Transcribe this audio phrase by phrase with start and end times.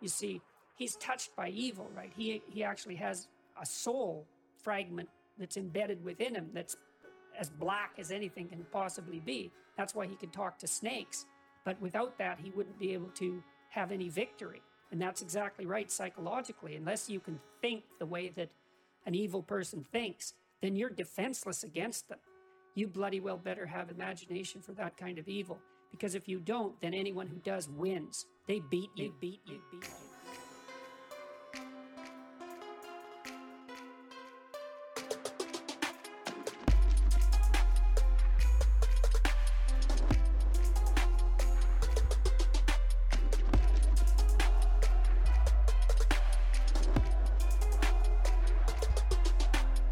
[0.00, 0.40] You see,
[0.76, 2.12] he's touched by evil, right?
[2.16, 3.28] He he actually has
[3.60, 4.26] a soul
[4.62, 6.76] fragment that's embedded within him that's
[7.38, 9.50] as black as anything can possibly be.
[9.76, 11.26] That's why he could talk to snakes.
[11.64, 14.62] But without that, he wouldn't be able to have any victory.
[14.90, 16.76] And that's exactly right psychologically.
[16.76, 18.50] Unless you can think the way that
[19.06, 22.18] an evil person thinks, then you're defenseless against them.
[22.74, 25.58] You bloody well better have imagination for that kind of evil.
[25.90, 28.26] Because if you don't, then anyone who does wins.
[28.46, 29.94] They beat you, they beat you, beat you.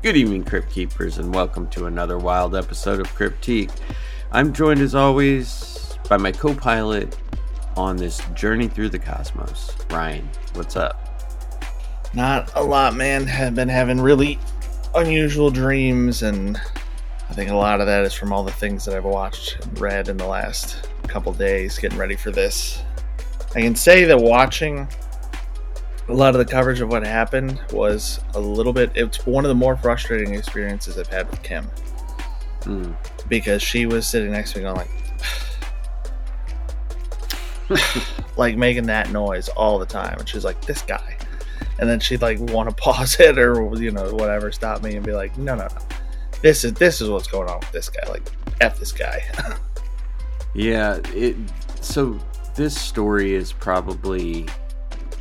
[0.00, 3.72] Good evening, Crypt Keepers, and welcome to another wild episode of Cryptique.
[4.32, 5.67] I'm joined as always
[6.08, 7.16] by my co pilot
[7.76, 10.28] on this journey through the cosmos, Ryan.
[10.54, 11.04] What's up?
[12.14, 13.28] Not a lot, man.
[13.28, 14.38] I've been having really
[14.94, 16.56] unusual dreams, and
[17.28, 19.78] I think a lot of that is from all the things that I've watched and
[19.78, 22.82] read in the last couple days getting ready for this.
[23.54, 24.88] I can say that watching
[26.08, 29.50] a lot of the coverage of what happened was a little bit it's one of
[29.50, 31.64] the more frustrating experiences i've had with kim
[32.64, 32.92] Hmm.
[33.28, 34.90] because she was sitting next to me going like
[38.36, 41.16] like making that noise all the time and she's like this guy
[41.78, 45.04] and then she'd like want to pause it or you know whatever stop me and
[45.04, 45.78] be like no no no
[46.42, 48.22] this is this is what's going on with this guy like
[48.60, 49.22] f this guy
[50.54, 51.36] Yeah, it.
[51.80, 52.18] So
[52.54, 54.46] this story is probably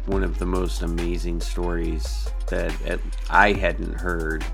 [0.06, 4.46] one of the most amazing stories that at, I hadn't heard.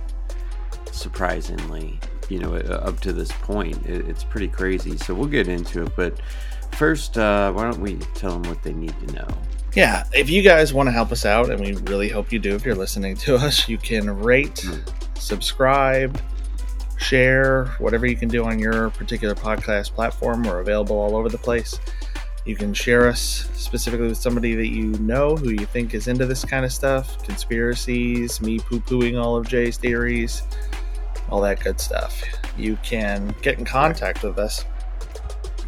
[0.92, 4.98] Surprisingly, you know, up to this point, it, it's pretty crazy.
[4.98, 6.20] So we'll get into it, but
[6.74, 9.28] first, uh, why don't we tell them what they need to know?
[9.76, 12.54] yeah if you guys want to help us out and we really hope you do
[12.54, 15.18] if you're listening to us you can rate Mm.
[15.18, 16.22] subscribe
[17.00, 21.40] share whatever you can do on your particular podcast platform we're available all over the
[21.40, 21.80] place
[22.46, 26.28] you can share us specifically with somebody that you know who you think is into
[26.28, 30.44] this kind of stuff conspiracies me poo-pooing all of jay's theories
[31.32, 32.22] all that good stuff
[32.58, 34.66] you can get in contact with us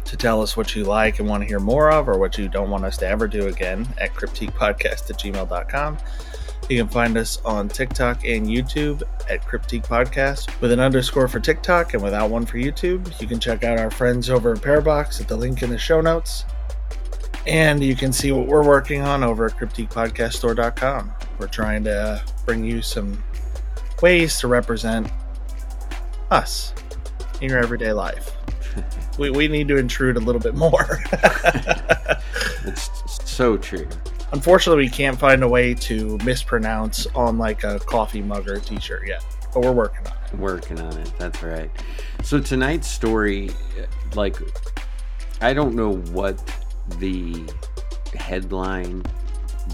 [0.06, 2.48] to tell us what you like and want to hear more of or what you
[2.48, 5.98] don't want us to ever do again at cryptiquepodcast at gmail.com.
[6.68, 11.38] You can find us on TikTok and YouTube at Cryptique Podcast with an underscore for
[11.38, 13.20] TikTok and without one for YouTube.
[13.20, 16.00] You can check out our friends over at Pearbox at the link in the show
[16.00, 16.44] notes.
[17.46, 21.12] And you can see what we're working on over at cryptiquepodcaststore.com.
[21.38, 23.22] We're trying to bring you some
[24.02, 25.08] ways to represent
[26.32, 26.74] us
[27.40, 28.32] in your everyday life.
[29.18, 31.00] We, we need to intrude a little bit more.
[32.66, 32.90] It's
[33.24, 33.88] so true.
[34.32, 38.60] Unfortunately, we can't find a way to mispronounce on like a coffee mug or a
[38.60, 39.24] t-shirt yet,
[39.54, 40.38] but we're working on it.
[40.38, 41.12] Working on it.
[41.16, 41.70] That's right.
[42.24, 43.50] So tonight's story,
[44.14, 44.36] like,
[45.40, 46.42] I don't know what
[46.98, 47.44] the
[48.14, 49.04] headline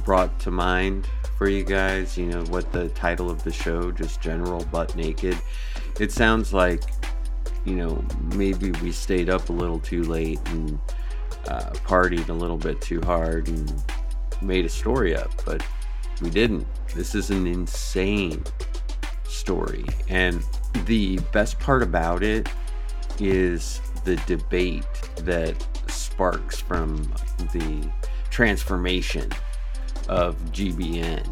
[0.04, 1.08] brought to mind
[1.38, 2.19] for you guys.
[2.19, 5.38] You know what the title of the show, just general butt naked.
[5.98, 6.82] It sounds like,
[7.65, 10.78] you know, maybe we stayed up a little too late and
[11.49, 13.73] uh, partied a little bit too hard and
[14.41, 15.65] made a story up, but
[16.21, 16.67] we didn't.
[16.95, 18.43] This is an insane
[19.25, 19.84] story.
[20.09, 20.43] And
[20.87, 22.49] the best part about it
[23.19, 24.84] is the debate
[25.19, 25.55] that
[25.89, 26.97] sparks from
[27.53, 27.89] the
[28.31, 29.31] transformation
[30.09, 31.25] of GBN.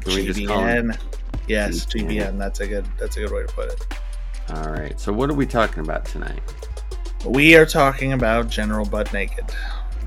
[0.00, 0.98] Can we just call it- GBN.
[1.48, 2.08] Yes, GBN.
[2.08, 2.38] GBN.
[2.38, 3.86] That's a good that's a good way to put it.
[4.50, 4.98] All right.
[5.00, 6.40] So, what are we talking about tonight?
[7.24, 9.44] We are talking about General Butt Naked.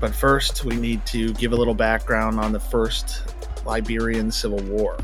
[0.00, 3.34] But first, we need to give a little background on the first
[3.66, 4.96] Liberian Civil War.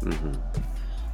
[0.00, 0.32] hmm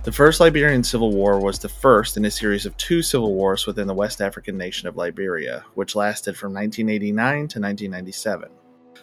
[0.03, 3.67] The first Liberian Civil War was the first in a series of two civil wars
[3.67, 8.49] within the West African nation of Liberia, which lasted from 1989 to 1997.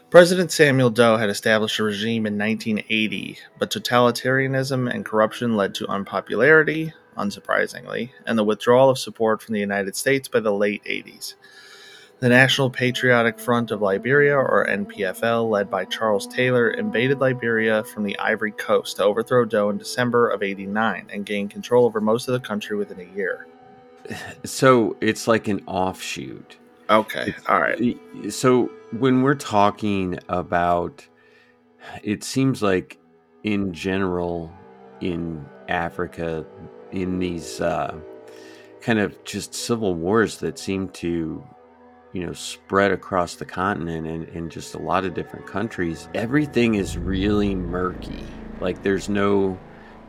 [0.09, 5.87] President Samuel Doe had established a regime in 1980, but totalitarianism and corruption led to
[5.87, 11.35] unpopularity, unsurprisingly, and the withdrawal of support from the United States by the late 80s.
[12.19, 18.03] The National Patriotic Front of Liberia, or NPFL, led by Charles Taylor, invaded Liberia from
[18.03, 22.27] the Ivory Coast to overthrow Doe in December of 89 and gain control over most
[22.27, 23.47] of the country within a year.
[24.43, 26.57] So, it's like an offshoot.
[26.89, 27.97] Okay, all right.
[28.29, 31.07] So when we're talking about,
[32.03, 32.97] it seems like
[33.43, 34.51] in general
[34.99, 36.45] in Africa,
[36.91, 37.95] in these uh,
[38.81, 41.43] kind of just civil wars that seem to
[42.13, 46.75] you know spread across the continent and in just a lot of different countries everything
[46.75, 48.23] is really murky.
[48.59, 49.57] Like there's no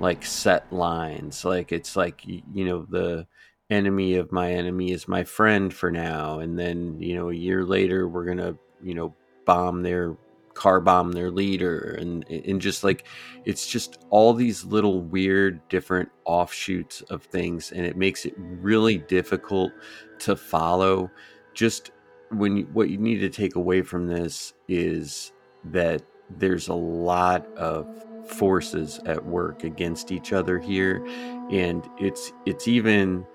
[0.01, 1.45] like set lines.
[1.45, 3.27] Like it's like you know the
[3.69, 6.41] enemy of my enemy is my friend for now.
[6.41, 10.17] And then you know a year later we're gonna you know bomb their
[10.61, 13.07] car bomb their leader and and just like
[13.47, 18.99] it's just all these little weird different offshoots of things and it makes it really
[18.99, 19.73] difficult
[20.19, 21.11] to follow.
[21.55, 21.93] Just
[22.29, 25.33] when what you need to take away from this is
[25.65, 26.03] that
[26.37, 27.89] there's a lot of
[28.27, 31.03] forces at work against each other here
[31.51, 33.27] and it's it's even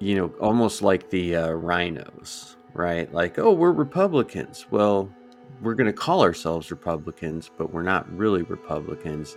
[0.00, 3.12] you know almost like the uh, RINOs right?
[3.12, 4.66] Like oh we're republicans.
[4.70, 5.10] Well
[5.62, 9.36] we're going to call ourselves republicans but we're not really republicans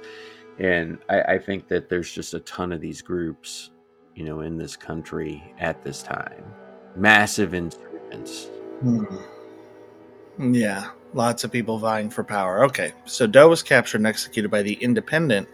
[0.60, 3.72] and I, I think that there's just a ton of these groups
[4.16, 6.44] you know in this country at this time
[6.96, 8.50] massive insurgents
[8.82, 9.04] Hmm.
[10.54, 12.64] Yeah, lots of people vying for power.
[12.66, 15.48] Okay, so Doe was captured and executed by the Independent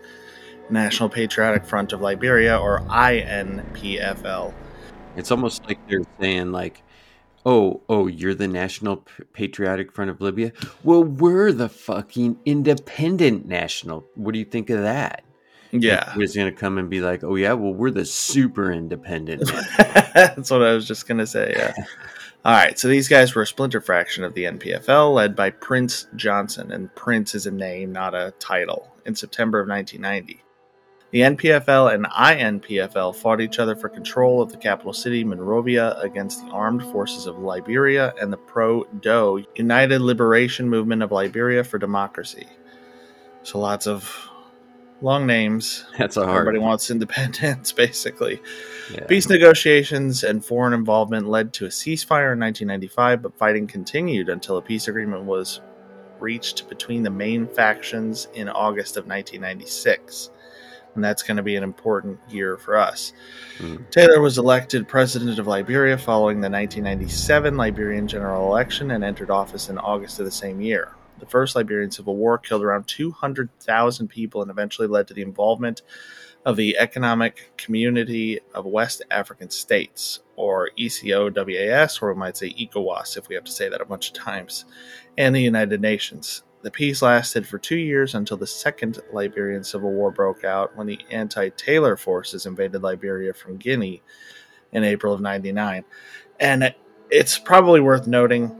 [0.69, 4.53] National Patriotic Front of Liberia, or INPFL.
[5.15, 6.82] It's almost like they're saying, like,
[7.45, 10.51] "Oh, oh, you're the National Patriotic Front of Libya.
[10.83, 14.05] Well, we're the fucking Independent National.
[14.15, 15.23] What do you think of that?"
[15.71, 19.51] Yeah, Who's going to come and be like, "Oh yeah, well, we're the super independent."
[19.77, 21.53] that's what I was just gonna say.
[21.55, 21.73] Yeah.
[22.45, 26.07] All right, so these guys were a splinter fraction of the NPFL, led by Prince
[26.17, 28.89] Johnson, and Prince is a name, not a title.
[29.05, 30.42] In September of 1990.
[31.13, 36.43] The NPFL and INPFL fought each other for control of the capital city, Monrovia, against
[36.43, 41.77] the armed forces of Liberia and the pro DOE United Liberation Movement of Liberia for
[41.77, 42.47] Democracy.
[43.43, 44.27] So lots of
[45.01, 45.85] long names.
[45.99, 46.47] That's a hard.
[46.47, 48.41] Everybody wants independence, basically.
[48.91, 49.05] yeah.
[49.05, 54.57] Peace negotiations and foreign involvement led to a ceasefire in 1995, but fighting continued until
[54.57, 55.61] a peace agreement was
[56.19, 60.31] reached between the main factions in August of 1996.
[60.95, 63.13] And that's going to be an important year for us.
[63.57, 63.89] Mm.
[63.89, 69.69] Taylor was elected president of Liberia following the 1997 Liberian general election and entered office
[69.69, 70.93] in August of the same year.
[71.19, 75.81] The First Liberian Civil War killed around 200,000 people and eventually led to the involvement
[76.45, 83.17] of the Economic Community of West African States, or ECOWAS, or we might say ECOWAS
[83.17, 84.65] if we have to say that a bunch of times,
[85.17, 86.43] and the United Nations.
[86.63, 90.87] The peace lasted for two years until the Second Liberian Civil War broke out when
[90.87, 94.01] the anti Taylor forces invaded Liberia from Guinea
[94.71, 95.83] in April of 99.
[96.39, 96.73] And
[97.09, 98.55] it's probably worth noting.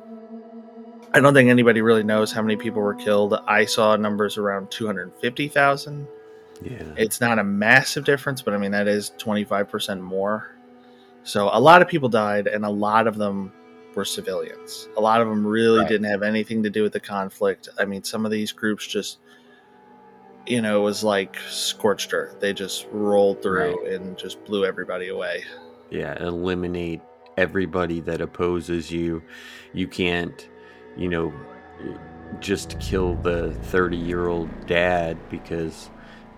[1.14, 3.40] I don't think anybody really knows how many people were killed.
[3.48, 6.08] I saw numbers around 250,000
[6.62, 6.84] Yeah.
[6.98, 10.50] it's not a massive difference, but I mean that is 25% more.
[11.24, 13.54] So a lot of people died and a lot of them
[13.96, 14.88] were civilians.
[14.98, 15.88] A lot of them really Right.
[15.90, 17.70] didn't have anything to do with the conflict.
[17.80, 19.20] I mean some of these groups just
[20.46, 22.42] you know, it was like scorched earth.
[22.42, 25.44] They just rolled through and just blew everybody away.
[25.90, 27.02] yeah eliminate
[27.38, 29.22] everybody that opposes you
[29.74, 30.48] you can't
[30.96, 31.34] you know
[32.40, 35.90] just kill the 30 year old dad because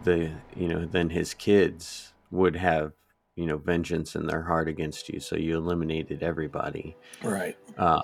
[0.03, 2.93] the you know then his kids would have
[3.35, 6.95] you know vengeance in their heart against you so you eliminated everybody.
[7.23, 7.57] Right.
[7.77, 8.01] um,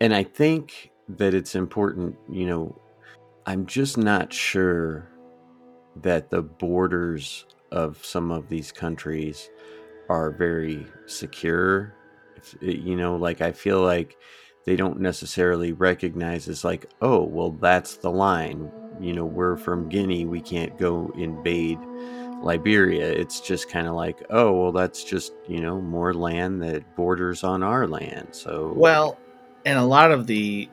[0.00, 2.78] and i think that it's important you know
[3.46, 5.08] i'm just not sure
[6.02, 9.50] that the borders of some of these countries
[10.08, 11.94] are very secure.
[12.36, 14.16] If- you know like i feel like
[14.64, 18.70] they don't necessarily recognize as like oh well that's the line.
[19.00, 21.78] You know we're from guinea we can't go invade
[22.42, 26.94] liberia it's just kind of like oh well that's just you know more land that
[26.96, 29.18] borders on our land so Well,
[29.64, 30.68] and a lot of the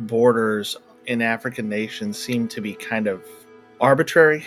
[0.00, 3.24] borders in African nations seem to be kind of
[3.80, 4.46] arbitrary.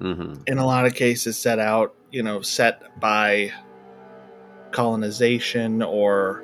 [0.00, 3.52] mhm, in a lot of cases set out, you know, set by
[4.70, 6.42] colonization or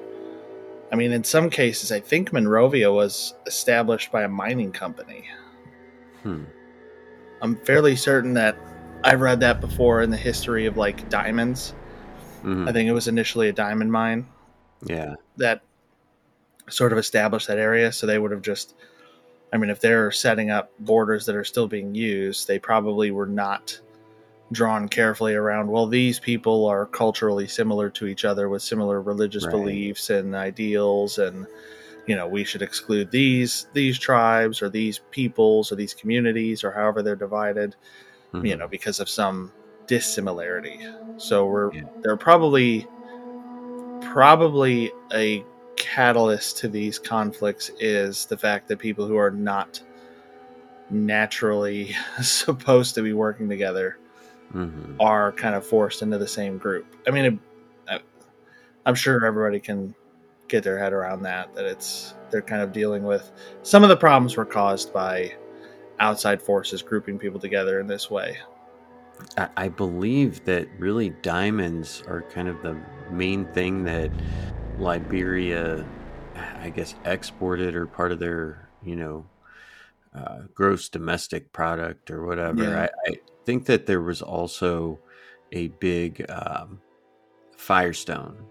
[0.92, 5.25] I mean in some cases I think Monrovia was established by a mining company.
[6.23, 6.44] hmm.
[7.42, 8.56] I'm fairly certain that
[9.04, 11.75] I've read that before in the history of like diamonds.
[12.42, 14.26] mhm, I think it was initially a diamond mine
[14.87, 15.62] yeah that
[16.68, 18.75] sort of established that area so they would have just
[19.52, 23.26] I mean if they're setting up borders that are still being used, they probably were
[23.26, 23.78] not
[24.52, 29.44] drawn carefully around well these people are culturally similar to each other with similar religious
[29.44, 29.52] Right.
[29.52, 31.46] beliefs and ideals and
[32.06, 36.70] you know we should exclude these these tribes or these peoples or these communities or
[36.73, 37.75] however they're divided
[38.43, 38.59] you mhm.
[38.61, 39.53] know because of some
[39.87, 40.81] dissimilarity
[41.19, 41.83] so we're Yeah.
[42.03, 42.87] they're probably
[44.00, 45.45] probably a
[45.76, 49.81] catalyst to these conflicts is the fact that people who are not
[50.91, 53.99] naturally supposed to be working together
[54.53, 56.87] hmm are kind of forced into the same group.
[57.09, 57.38] I mean, it,
[57.88, 57.99] I,
[58.87, 59.95] I'm sure everybody can
[60.49, 61.53] get their head around that.
[61.55, 65.35] That it's they're kind of dealing with some of the problems were caused by
[66.04, 68.37] outside forces grouping people together in this way.
[69.56, 72.78] I, believe that really diamonds are kind of the
[73.11, 74.11] main thing that
[74.78, 75.87] Liberia,
[76.61, 79.25] I guess, exported or part of their, you know,
[80.14, 82.64] uh, gross domestic product or whatever.
[82.64, 82.88] Yeah.
[83.06, 83.14] I, I
[83.46, 84.99] think that there was also
[85.52, 86.80] a big um,
[87.56, 88.44] Firestone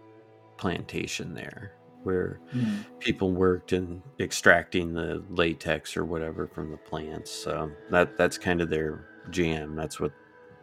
[0.57, 2.81] plantation there where mm-hmm.
[2.99, 7.31] people worked in extracting the latex or whatever from the plants.
[7.31, 9.75] So that that's kind of their jam.
[9.75, 10.11] That's what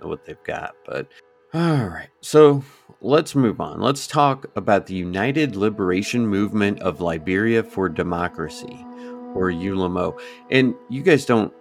[0.01, 0.75] what they've got.
[0.87, 1.09] But
[1.53, 2.09] all right.
[2.21, 2.63] So
[3.01, 3.81] let's move on.
[3.81, 8.87] Let's talk about the United Liberation Movement of Liberia for Democracy
[9.35, 10.21] or ULMO.
[10.51, 11.53] And you guys don't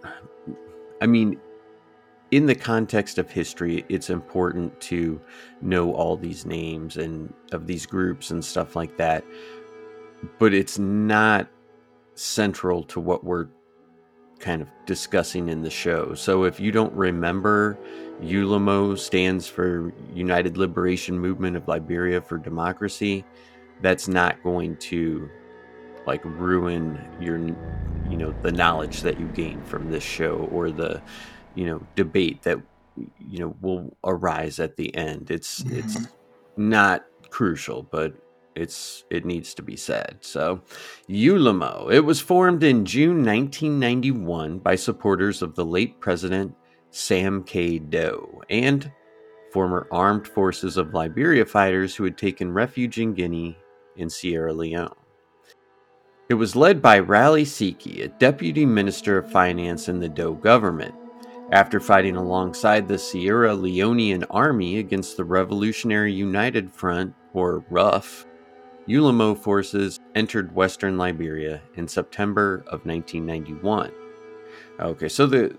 [1.02, 1.40] I mean
[2.32, 5.20] in the context of history, it's important to
[5.62, 9.24] know all these names and of these groups and stuff like that.
[10.38, 11.50] But it's not
[12.16, 13.48] central to what we're
[14.40, 16.14] kind of discussing in the show.
[16.14, 17.78] So if you don't remember,
[18.22, 23.26] ULMO stands for United Liberation Movement of Liberia for Democracy.
[23.82, 25.30] That's not going to
[26.06, 31.02] like ruin your you know the knowledge that you gain from this show or the
[31.56, 32.58] you know debate that
[33.20, 35.30] you know will arise at the end.
[35.32, 36.70] It's it's mm-hmm.
[36.70, 38.14] not crucial, but
[38.56, 40.18] it's it needs to be said.
[40.22, 40.62] So,
[41.10, 41.92] ULMO.
[41.92, 46.56] It was formed in June 1991 by supporters of the late president
[46.92, 47.80] Sam K.
[47.80, 48.92] Doe and
[49.52, 53.58] former armed forces of Liberia fighters who had taken refuge in Guinea
[53.98, 54.94] and Sierra Leone.
[56.30, 60.94] It was led by Raleigh Seekie, a deputy minister of finance in the Doe government.
[61.52, 68.28] After fighting alongside the Sierra Leonean army against the Revolutionary United Front, or RUF,
[68.90, 73.92] ULMO forces entered western Liberia in September of 1991.
[74.80, 75.56] Okay, so the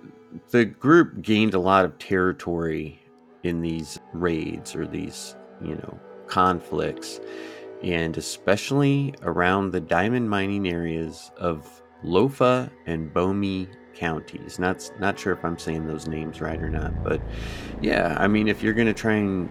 [0.51, 3.01] the group gained a lot of territory
[3.43, 7.21] in these raids or these, you know, conflicts,
[7.83, 14.59] and especially around the diamond mining areas of Lofa and Bomi counties.
[14.59, 17.21] Not not sure if I'm saying those names right or not, but
[17.81, 19.51] yeah, I mean, if you're gonna try and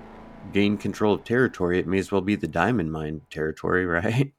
[0.51, 4.33] gain control of territory, it may as well be the diamond mine territory, right?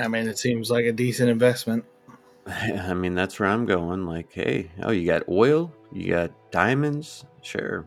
[0.00, 1.84] I mean, it seems like a decent investment.
[2.46, 4.06] I mean, that's where I'm going.
[4.06, 7.86] Like, hey, oh, you got oil, you got diamonds, sure.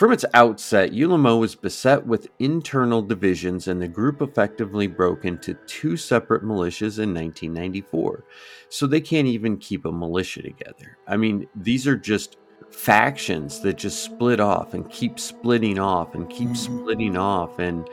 [0.00, 5.52] From its outset, ULMO was beset with internal divisions, and the group effectively broke into
[5.66, 8.24] two separate militias in 1994.
[8.70, 10.96] So they can't even keep a militia together.
[11.06, 12.38] I mean, these are just
[12.70, 16.56] factions that just split off and keep splitting off and keep Mhm.
[16.56, 17.88] splitting off, and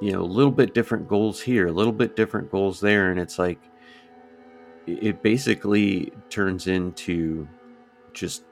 [0.00, 3.20] you know, a little bit different goals here, a little bit different goals there, and
[3.20, 3.60] it's like
[4.86, 7.46] it it basically turns into
[8.12, 8.44] just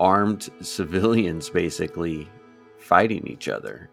[0.00, 2.28] armed civilians basically
[2.78, 3.90] fighting each other.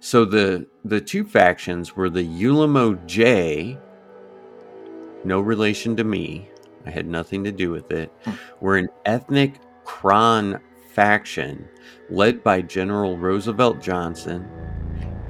[0.00, 3.78] So the the two factions were the Ulamo J,
[5.24, 6.48] no relation to me.
[6.86, 8.12] I had nothing to do with it.
[8.60, 10.60] Were an ethnic Krahn
[10.92, 11.68] faction
[12.10, 14.48] led by General Roosevelt Johnson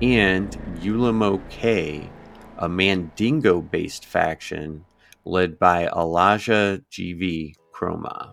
[0.02, 2.10] and Ulamo K,
[2.58, 4.84] a Mandingo based faction
[5.24, 8.32] led by Elijah GV Kromah.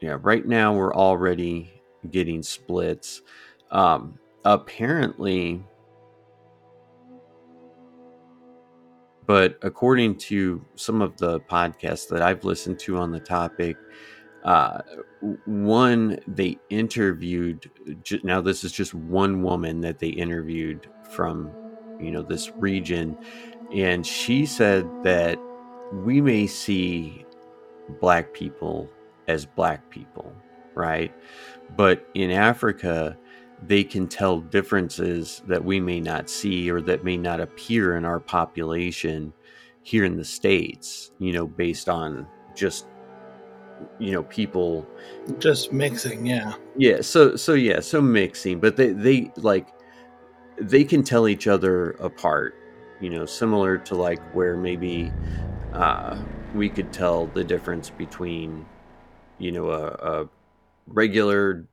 [0.00, 3.22] Yeah, right now we're already getting splits.
[3.70, 5.64] Um, apparently,
[9.26, 13.76] but according to some of the podcasts that I've listened to on the topic,
[14.44, 14.80] uh,
[15.44, 17.70] one they interviewed.
[18.22, 21.56] Now, this is just one woman that they interviewed from,
[21.98, 23.16] you know, this region,
[23.70, 25.40] and she said that
[25.90, 27.26] we may see
[27.88, 28.94] black people
[29.28, 31.14] as black people, right?
[31.70, 33.18] But in Africa,
[33.60, 38.04] they can tell differences that we may not see or that may not appear in
[38.04, 39.34] our population
[39.82, 42.86] here in the States, you know, based on just,
[43.98, 44.86] you know, people
[45.38, 46.54] Just mixing, yeah.
[46.76, 49.68] yeah so so yeah so mixing but they they like
[50.60, 52.54] they can tell each other apart
[53.00, 55.12] you know similar to like where maybe
[55.72, 56.16] uh
[56.54, 58.64] we could tell the difference between
[59.38, 60.28] you know a, a
[60.86, 61.66] regular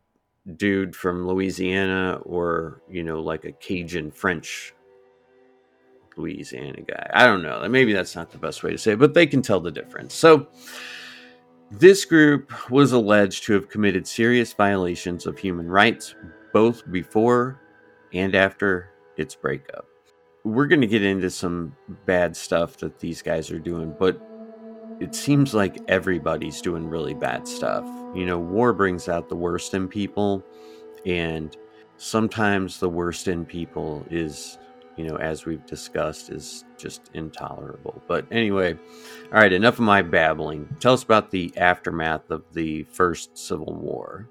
[0.56, 4.74] dude from louisiana or you know like a cajun french
[6.18, 7.10] Louisiana guy.
[7.14, 7.68] I don't know.
[7.70, 10.14] Maybe that's not the best way to say it, but they can tell the difference.
[10.14, 10.48] So,
[11.72, 16.16] this group was alleged to have committed serious violations of human rights
[16.54, 17.62] both before
[18.14, 19.88] and after its breakup.
[20.44, 21.76] We're going to get into some
[22.06, 24.22] bad stuff that these guys are doing, but
[25.00, 27.86] it seems like everybody's doing really bad stuff.
[28.14, 30.44] You know, war brings out the worst in people,
[31.06, 31.56] and
[31.96, 34.58] sometimes the worst in people is
[34.98, 38.02] you know, as we've discussed, is just intolerable.
[38.08, 40.76] But anyway, all right, enough of my babbling.
[40.80, 44.28] Tell us about the aftermath of the First Civil War.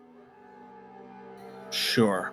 [1.70, 2.32] Sure.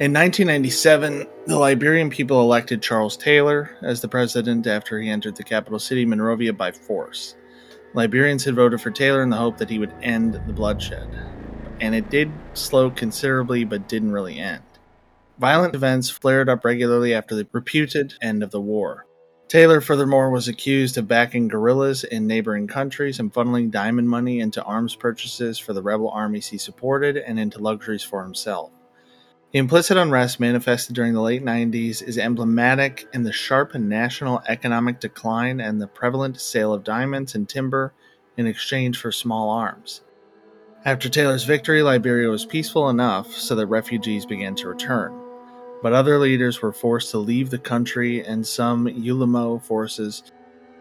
[0.00, 5.42] In 1997, the Liberian people elected Charles Taylor as the president after he entered the
[5.42, 7.34] capital city, Monrovia, by force.
[7.94, 11.08] Liberians had voted for Taylor in the hope that he would end the bloodshed.
[11.80, 14.62] And it did slow considerably, but didn't really end.
[15.38, 19.06] Violent events flared up regularly after the reputed end of the war.
[19.46, 24.62] Taylor, furthermore, was accused of backing guerrillas in neighboring countries and funneling diamond money into
[24.64, 28.72] arms purchases for the rebel armies he supported and into luxuries for himself.
[29.52, 34.98] The implicit unrest manifested during the late 90s is emblematic in the sharp national economic
[34.98, 37.94] decline and the prevalent sale of diamonds and timber
[38.36, 40.02] in exchange for small arms.
[40.84, 45.27] After Taylor's victory, Liberia was peaceful enough so that refugees began to return
[45.82, 50.22] but other leaders were forced to leave the country, and some Ulimo forces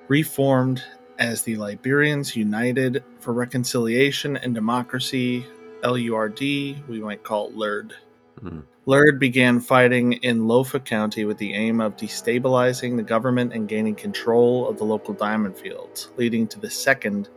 [0.08, 0.84] reformed
[1.20, 5.46] as the Liberians United for Reconciliation and Democracy,
[5.84, 7.94] LURD, we might call it LURD.
[8.42, 8.60] Mm-hmm.
[8.86, 13.96] LURD began fighting in Lofa County with the aim of destabilizing the government and gaining
[13.96, 17.30] control of the local diamond fields, leading to the Second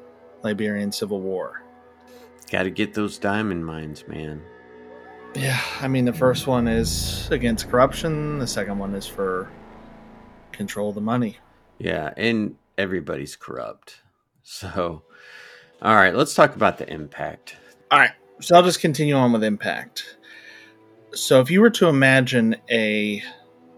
[0.42, 1.62] Liberian Civil War.
[2.50, 4.42] Got to get those diamond mines, man.
[5.34, 8.38] Yeah, I mean, the first one is against corruption.
[8.38, 9.50] The second one is for
[10.52, 11.38] control of the money.
[11.78, 14.02] Yeah, and everybody's corrupt.
[14.42, 15.02] So,
[15.80, 17.56] all right, let's talk about the impact.
[17.90, 18.10] All right,
[18.40, 20.18] so I'll just continue on with impact.
[21.14, 23.22] So, if you were to imagine a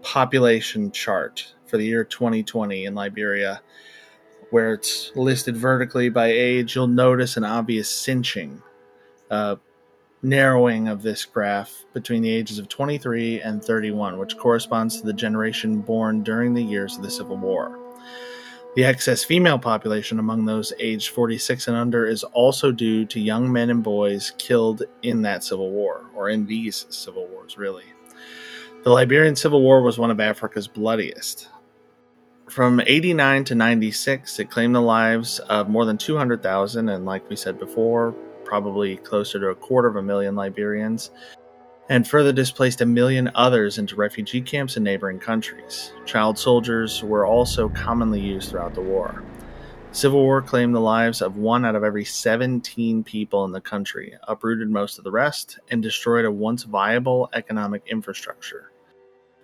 [0.01, 3.61] population chart for the year 2020 in Liberia,
[4.49, 8.61] where it's listed vertically by age, you'll notice an obvious cinching.
[9.31, 9.55] Uh,
[10.23, 15.13] narrowing of this graph between the ages of 23 and 31, which corresponds to the
[15.13, 17.77] generation born during the years of the Civil War.
[18.75, 23.51] The excess female population among those aged 46 and under is also due to young
[23.51, 27.83] men and boys killed in that Civil War, or in these Civil Wars, really.
[28.83, 31.49] The Liberian Civil War was one of Africa's bloodiest.
[32.49, 37.35] From 89 to 96, it claimed the lives of more than 200,000, and like we
[37.35, 41.11] said before, probably closer to a quarter of a million Liberians,
[41.89, 45.93] and further displaced a million others into refugee camps in neighboring countries.
[46.05, 49.23] Child soldiers were also commonly used throughout the war.
[49.93, 54.17] Civil War claimed the lives of one out of every 17 people in the country,
[54.27, 58.72] uprooted most of the rest, and destroyed a once viable economic infrastructure.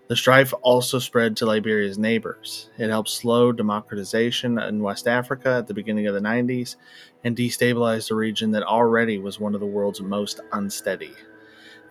[0.10, 2.72] The strife also spread to Liberia's neighbors.
[2.80, 6.78] It helped slow democratization in West Africa at the beginning of the 90s
[7.24, 11.14] and destabilized a region that already was one of the world's most unsteady.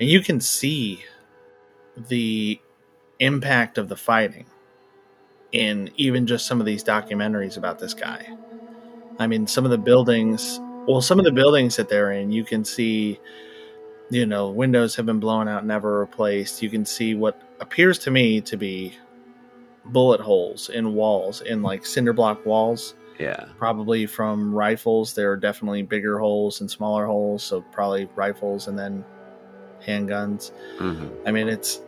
[0.00, 1.04] And you can see
[1.96, 2.60] the
[3.20, 4.46] impact of the fighting
[5.52, 8.28] in even just some of these documentaries about this guy.
[9.18, 12.44] I mean, some of the buildings, well, some of the buildings that they're in, you
[12.44, 13.20] can see,
[14.10, 16.62] you know, windows have been blown out, never replaced.
[16.62, 18.94] You can see what appears to me to be
[19.86, 23.46] bullet holes in walls, in like cinder block walls yeah.
[23.58, 25.12] Probably from rifles.
[25.12, 27.42] There are definitely bigger holes and smaller holes.
[27.42, 29.04] So probably rifles and then
[29.84, 30.52] handguns.
[30.78, 31.26] Mm-hmm.
[31.26, 31.80] I mean, it's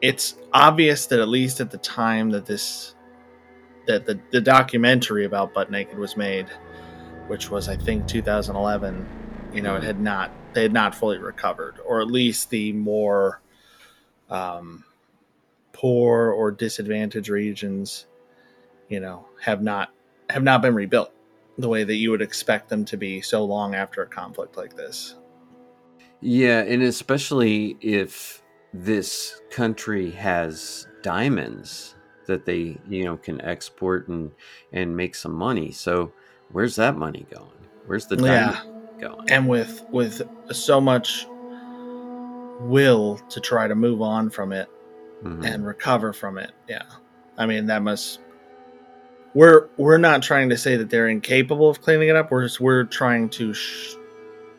[0.00, 2.94] it's obvious that at least at the time that this
[3.86, 6.46] that the, the documentary about butt naked was made,
[7.26, 9.08] which was I think 2011.
[9.52, 13.40] You know, it had not they had not fully recovered, or at least the more
[14.30, 14.84] um,
[15.72, 18.06] poor or disadvantaged regions,
[18.88, 19.92] you know, have not
[20.28, 21.12] have not been rebuilt
[21.58, 24.76] the way that you would expect them to be so long after a conflict like
[24.76, 25.16] this.
[26.20, 34.30] Yeah, and especially if this country has diamonds that they, you know, can export and
[34.72, 35.72] and make some money.
[35.72, 36.12] So,
[36.52, 37.50] where's that money going?
[37.86, 38.58] Where's the diamond
[38.98, 39.08] yeah.
[39.08, 39.30] going?
[39.30, 41.26] And with with so much
[42.60, 44.68] will to try to move on from it
[45.22, 45.44] mm-hmm.
[45.44, 46.52] and recover from it.
[46.68, 46.84] Yeah.
[47.36, 48.20] I mean, that must
[49.34, 52.30] we're we're not trying to say that they're incapable of cleaning it up.
[52.30, 53.94] We're just, we're trying to sh-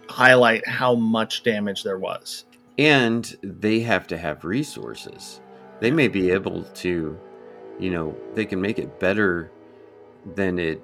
[0.09, 2.45] highlight how much damage there was.
[2.77, 5.41] And they have to have resources.
[5.79, 7.19] They may be able to
[7.81, 9.51] you know, they can make it better
[10.35, 10.81] than it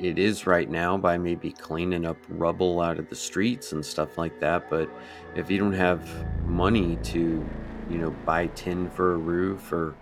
[0.00, 4.16] it is right now by maybe cleaning up rubble out of the streets and stuff
[4.16, 4.70] like that.
[4.70, 4.88] But
[5.36, 6.08] if you don't have
[6.46, 7.46] money to,
[7.90, 9.94] you know, buy tin for a roof or,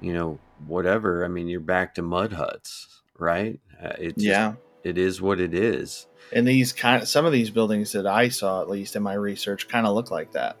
[0.00, 3.58] you know, whatever, I mean, you're back to mud huts, right?
[3.82, 4.54] Uh, it's Yeah.
[4.84, 6.06] it is what it is.
[6.32, 9.14] And these kind of some of these buildings that I saw, at least in my
[9.14, 10.56] research, kind of look like that.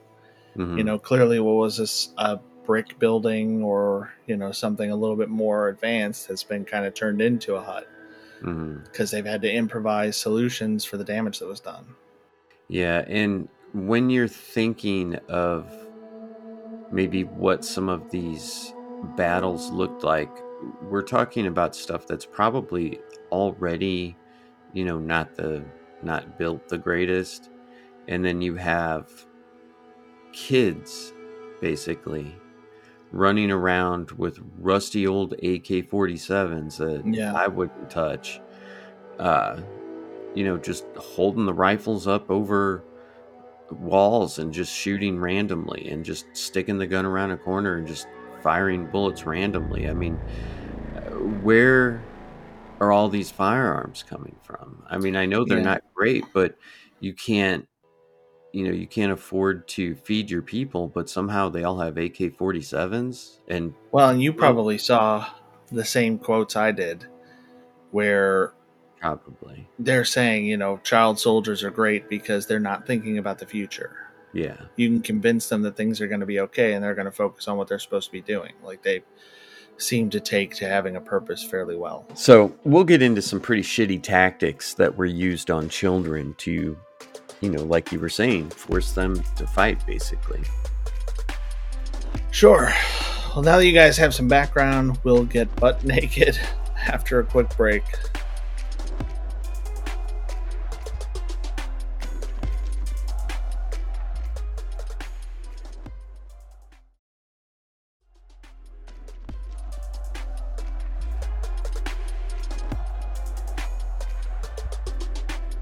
[0.56, 0.78] Mhm.
[0.78, 5.16] You know, clearly, what was this a brick building or you know something a little
[5.16, 7.86] bit more advanced has been kind of turned into a hut
[8.42, 8.84] Mhm.
[8.84, 11.96] because they've had to improvise solutions for the damage that was done.
[12.68, 15.88] Yeah, and when you're thinking of
[16.90, 20.44] maybe what some of these battles looked like,
[20.80, 24.18] we're talking about stuff that's probably already,
[24.72, 25.64] you know, not the
[26.02, 27.50] not built the greatest.
[28.08, 29.10] And then you have
[30.32, 31.14] kids
[31.60, 32.42] basically
[33.12, 37.32] running around with rusty old AK-47s that Yeah.
[37.34, 38.40] I wouldn't touch.
[39.18, 39.60] Uh
[40.34, 42.84] you know, just holding the rifles up over
[43.70, 48.06] walls and just shooting randomly and just sticking the gun around a corner and just
[48.42, 49.88] firing bullets randomly.
[49.88, 50.20] I mean,
[51.42, 52.00] where
[52.80, 54.84] are all these firearms coming from?
[54.88, 55.64] I mean, I know they're Yeah.
[55.64, 56.56] not great, but
[57.00, 57.66] you can't
[58.52, 63.38] you know, you can't afford to feed your people, but somehow they all have AK-47s
[63.48, 65.26] and Well, and you probably saw
[65.70, 67.04] the same quotes I did,
[67.90, 68.52] where
[69.00, 73.46] probably they're saying, you know, child soldiers are great because they're not thinking about the
[73.46, 73.96] future.
[74.32, 74.56] yeah.
[74.76, 77.12] You can convince them that things are going to be okay and they're going to
[77.12, 78.52] focus on what they're supposed to be doing.
[78.64, 79.02] Like they
[79.76, 82.04] seem to take to having a purpose fairly well.
[82.14, 86.76] So we'll get into some pretty shitty tactics that were used on children to,
[87.40, 90.40] you know, like you were saying, force them to fight, basically.
[92.30, 92.72] Sure.
[93.34, 96.38] Well, now that you guys have some background, we'll get butt naked
[96.86, 97.84] after a quick break.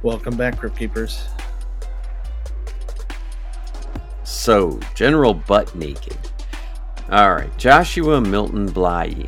[0.03, 1.36] Welcome back, Crypt Keepers.
[4.37, 6.17] So, General Butt Naked.
[7.11, 9.27] All right, Joshua Milton Bly,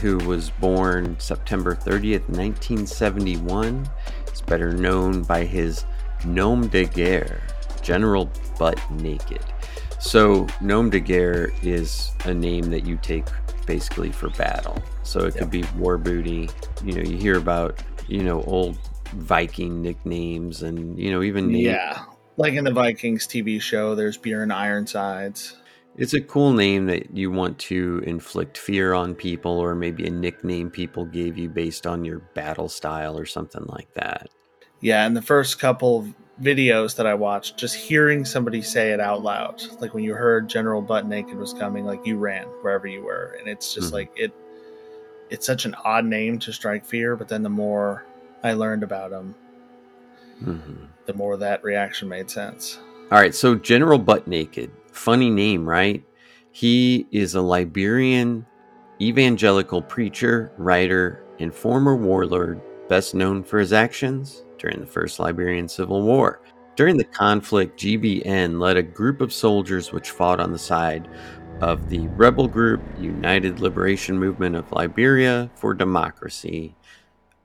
[0.00, 3.88] who was born September 30th, 1971,
[4.32, 5.86] is better known by his
[6.26, 7.40] nom de guerre,
[7.82, 9.42] General Butt Naked.
[9.98, 13.24] So, nom de guerre is a name that you take
[13.66, 14.80] basically for battle.
[15.02, 16.50] So, it could be war booty.
[16.84, 18.78] You know, you hear about, you know, old
[19.14, 21.64] Viking nicknames and, you know, even names.
[21.64, 22.04] Yeah.
[22.40, 25.58] Like in the Vikings TV show, there's Bjorn Ironsides.
[25.98, 30.10] It's a cool name that you want to inflict fear on people, or maybe a
[30.10, 34.30] nickname people gave you based on your battle style or something like that.
[34.80, 39.00] Yeah, in the first couple of videos that I watched, just hearing somebody say it
[39.00, 42.86] out loud, like when you heard General Butt Naked was coming, like you ran wherever
[42.86, 43.92] you were, and it's just Mhm.
[43.92, 44.32] like it.
[45.28, 48.06] It's such an odd name to strike fear, but then the more
[48.42, 49.34] I learned about him,
[50.42, 50.86] Mhm.
[51.10, 52.78] The more that reaction made sense.
[53.10, 56.04] All right, so General Butt Naked, funny name, right?
[56.52, 58.46] He is a Liberian
[59.00, 65.68] evangelical preacher, writer, and former warlord, best known for his actions during the First Liberian
[65.68, 66.42] Civil War.
[66.76, 71.08] During the conflict, GBN led a group of soldiers which fought on the side
[71.60, 76.76] of the rebel group United Liberation Movement of Liberia for Democracy,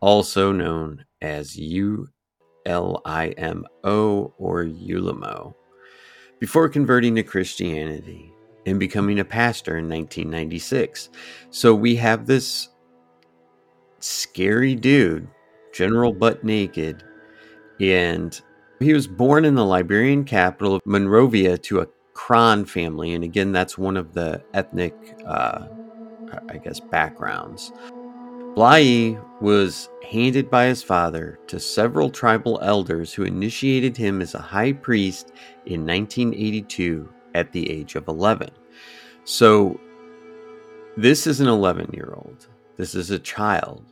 [0.01, 1.57] also known as
[2.65, 5.55] ULIMO or ULIMO
[6.39, 8.31] before converting to Christianity
[8.65, 11.09] and becoming a pastor in 1996.
[11.49, 12.69] So we have this
[13.99, 15.27] scary dude,
[15.73, 17.03] General Butt Naked,
[17.79, 18.39] and
[18.79, 23.13] he was born in the Liberian capital of Monrovia to a Krahn family.
[23.13, 24.93] And again, that's one of the ethnic,
[25.25, 25.67] uh,
[26.49, 27.71] I guess, backgrounds.
[28.55, 34.39] Bly was handed by his father to several tribal elders who initiated him as a
[34.39, 35.33] high priest
[35.65, 38.49] in 1982 at the age of 11.
[39.25, 39.77] So,
[40.95, 42.47] this is an 11 year old.
[42.77, 43.91] This is a child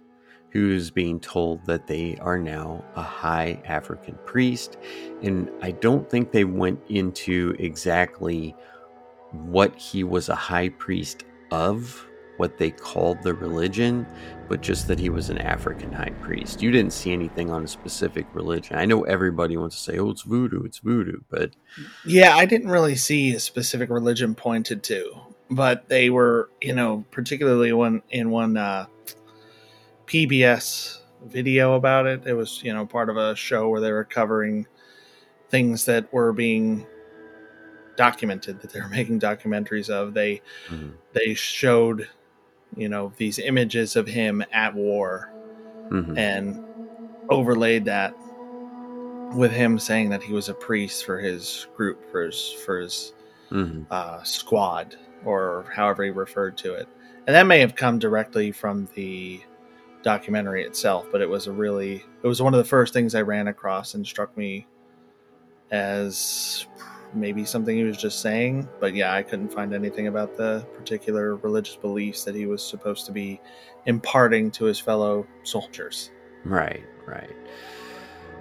[0.51, 4.77] who's being told that they are now a high African priest.
[5.21, 8.55] And I don't think they went into exactly
[9.31, 12.07] what he was a high priest of,
[12.43, 14.05] what they called the religion,
[14.49, 16.61] but just that he was an African high priest.
[16.61, 18.75] You didn't see anything on a specific religion.
[18.75, 21.51] I know everybody wants to say, oh, it's voodoo, it's voodoo, but
[22.05, 25.13] Yeah, I didn't really see a specific religion pointed to.
[25.49, 28.87] but they were, you know, particularly when in one uh,
[30.05, 32.27] PBS video about it.
[32.27, 34.67] It was, you know, part of a show where they were covering
[35.49, 36.85] things that were being
[37.95, 40.13] documented that they were making documentaries of.
[40.13, 40.89] They mm-hmm.
[41.13, 42.09] they showed,
[42.77, 45.31] you know, these images of him at war
[45.89, 46.17] mm-hmm.
[46.17, 46.63] and
[47.29, 48.15] overlaid that
[49.35, 53.13] with him saying that he was a priest for his group, for his for his
[53.51, 53.83] mm-hmm.
[53.89, 56.87] uh, squad, or however he referred to it.
[57.25, 59.41] And that may have come directly from the
[60.03, 63.21] documentary itself, but it was a really it was one of the first things I
[63.21, 64.67] ran across and struck me
[65.71, 66.67] as
[67.15, 68.67] maybe something he was just saying.
[68.79, 73.05] But yeah, I couldn't find anything about the particular religious beliefs that he was supposed
[73.07, 73.39] to be
[73.85, 76.11] imparting to his fellow soldiers.
[76.45, 77.35] Right, right.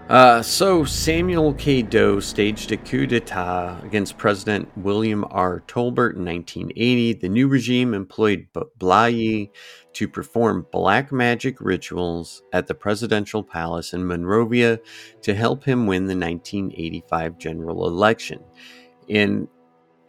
[0.09, 1.81] Uh, so Samuel K.
[1.81, 5.63] Doe staged a coup d'etat against President William R.
[5.69, 7.15] Tolbert in 1980.
[7.15, 9.51] The new regime employed Blahyi
[9.95, 14.81] to perform black magic rituals at the presidential palace in Monrovia
[15.23, 18.43] to help him win the 1985 general election.
[19.09, 19.49] And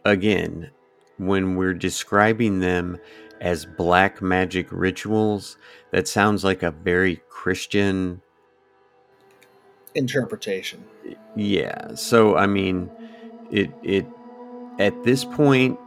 [0.04, 0.70] again,
[1.18, 2.98] when we're describing them
[3.40, 5.58] as black magic rituals,
[5.90, 8.22] that sounds like a very Christian
[9.94, 10.84] interpretation.
[11.36, 11.94] Yeah.
[11.94, 12.90] So I mean,
[13.50, 14.06] it it
[14.78, 15.78] at this point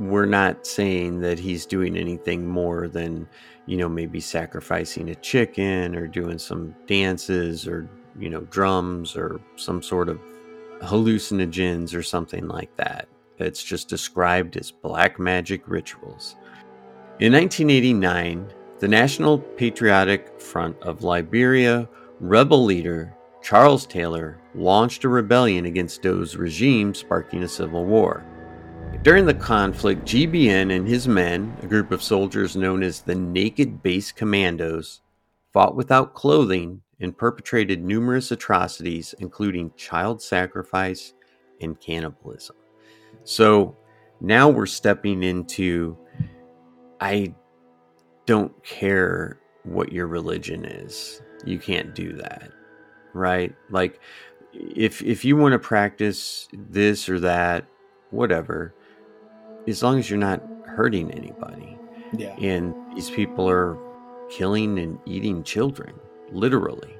[0.00, 3.28] we're not saying that he's doing anything more than
[3.66, 9.38] you know maybe sacrificing a chicken or doing some dances or you know drums or
[9.56, 10.18] some sort of
[10.80, 13.06] hallucinogens or something like that.
[13.38, 16.36] It's just described as black magic rituals.
[17.20, 21.86] In 1989, the National Patriotic Front of Liberia
[22.20, 28.24] rebel leader Charles Taylor launched a rebellion against Doe's regime, sparking a civil war.
[29.02, 33.82] During the conflict, GBN and his men, a group of soldiers known as the Naked
[33.82, 35.00] Base Commandos,
[35.52, 41.14] fought without clothing and perpetrated numerous atrocities, including child sacrifice
[41.60, 42.56] and cannibalism.
[43.24, 43.76] So
[44.20, 45.96] now we're stepping into
[47.00, 47.34] I
[48.26, 51.22] don't care what your religion is.
[51.44, 52.50] You can't do that
[53.14, 53.54] right?
[53.70, 54.00] Like
[54.52, 57.66] if if you want to practice this or that,
[58.10, 58.74] whatever,
[59.66, 61.78] as long as you're not hurting anybody.
[62.12, 62.34] Yeah.
[62.36, 63.78] And these people are
[64.30, 65.94] killing and eating children,
[66.32, 66.94] literally.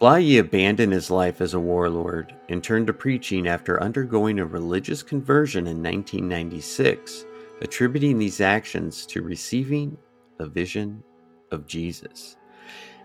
[0.00, 5.02] Blahyi abandoned his life as a warlord and turned to preaching after undergoing a religious
[5.02, 7.24] conversion in 1996,
[7.62, 9.96] attributing these actions to receiving
[10.40, 11.02] a vision
[11.50, 12.36] of Jesus.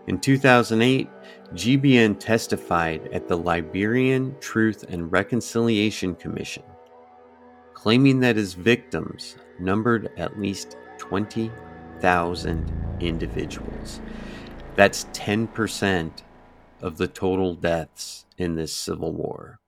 [0.08, 1.08] In 2008,
[1.54, 6.64] GBN testified at the Liberian Truth and Reconciliation Commission,
[7.82, 14.02] claiming that his victims numbered at least 20,000 individuals.
[14.76, 16.12] That's 10%
[16.82, 19.60] of the total deaths in this civil war.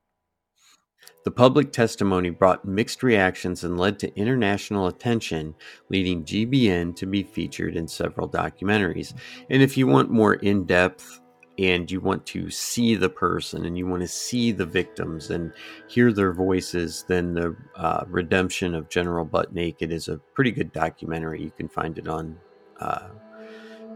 [1.23, 5.55] The public testimony brought mixed reactions and led to international attention,
[5.87, 9.13] leading GBN to be featured in several documentaries.
[9.49, 11.21] And if you want more in depth
[11.57, 15.53] and you want to see the person and you want to see the victims and
[15.87, 20.71] hear their voices, then the uh, Redemption of General Butt Naked is a pretty good
[20.71, 21.43] documentary.
[21.43, 22.39] You can find it on
[22.79, 23.09] uh,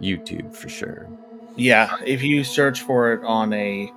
[0.01, 1.11] YouTube for sure.
[1.55, 3.93] Yeah, if you search for it on a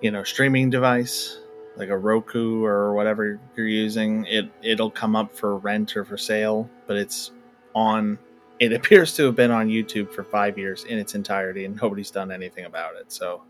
[0.00, 1.38] you know streaming device
[1.76, 6.16] like a Roku or whatever you're using, it it'll come up for rent or for
[6.18, 7.30] sale, but it's
[7.74, 8.18] on
[8.60, 12.10] it appears to have been on YouTube for 5 years in its entirety and nobody's
[12.10, 13.10] done anything about it.
[13.10, 13.42] So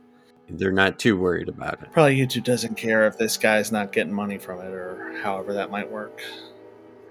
[0.48, 1.92] they're not too worried about it.
[1.92, 5.70] Probably YouTube doesn't care if this guy's not getting money from it or however that
[5.70, 6.22] might work.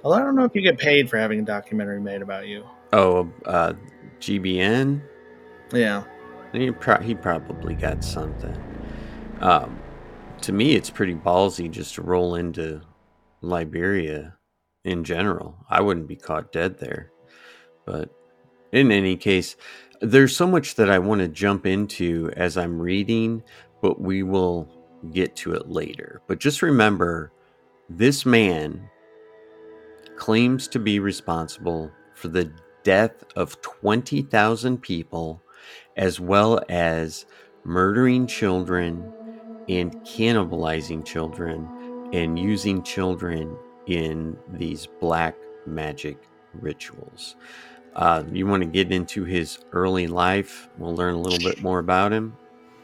[0.02, 2.64] Well, I don't know if you get paid for having a documentary made about you.
[2.94, 3.74] Oh, uh,
[4.20, 5.02] GBN?
[5.74, 6.04] Yeah.
[6.54, 8.56] He, pro- he probably got something.
[9.42, 9.78] Um,
[10.42, 12.82] to me, it's pretty ballsy just to roll into
[13.42, 14.38] Liberia
[14.86, 15.58] in general.
[15.70, 17.12] I wouldn't be caught dead there.
[17.90, 18.12] But
[18.72, 19.56] in any case,
[20.00, 23.42] there's so much that I want to jump into as I'm reading,
[23.82, 24.70] but we will
[25.12, 26.22] get to it later.
[26.28, 27.32] But just remember
[27.90, 28.88] this man
[30.18, 35.42] claims to be responsible for the death of 20,000 people,
[35.98, 37.26] as well as
[37.64, 39.12] murdering children
[39.68, 41.68] and cannibalizing children
[42.14, 46.20] and using children in these black magic
[46.54, 47.36] rituals.
[47.96, 50.70] Uh, you want to get into his early life?
[50.78, 52.38] We'll learn a little bit more about him.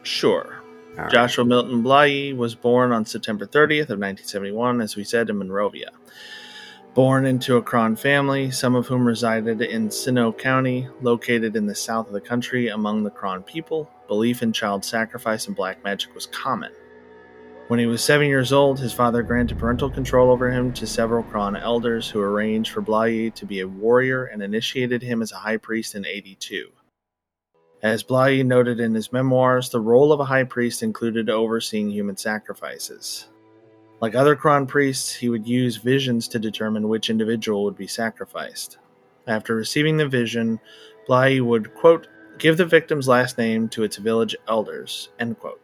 [0.04, 0.62] Sure.
[0.98, 1.46] All Joshua.
[1.46, 5.92] Milton Blahyi was born on September 30th of 1971, as we said, in Monrovia.
[6.94, 11.76] Born into a Krahn family, some of whom resided in Sinoe County, located in the
[11.76, 16.16] south of the country among the Krahn people, belief in child sacrifice and black magic
[16.16, 16.72] was common.
[17.68, 21.24] When he was seven years old, his father granted parental control over him to several
[21.24, 25.38] Krahn elders who arranged for Blahyi to be a warrior and initiated him as a
[25.38, 26.70] high priest in 82.
[27.82, 32.18] As Blahyi noted in his memoirs, the role of a high priest included overseeing human
[32.18, 33.30] sacrifices.
[34.00, 38.78] Like other Krahn priests, he would use visions to determine which individual would be sacrificed.
[39.26, 40.60] After receiving the vision,
[41.10, 45.62] Blahyi would, quote, give the victim's last name to its village elders, end quote,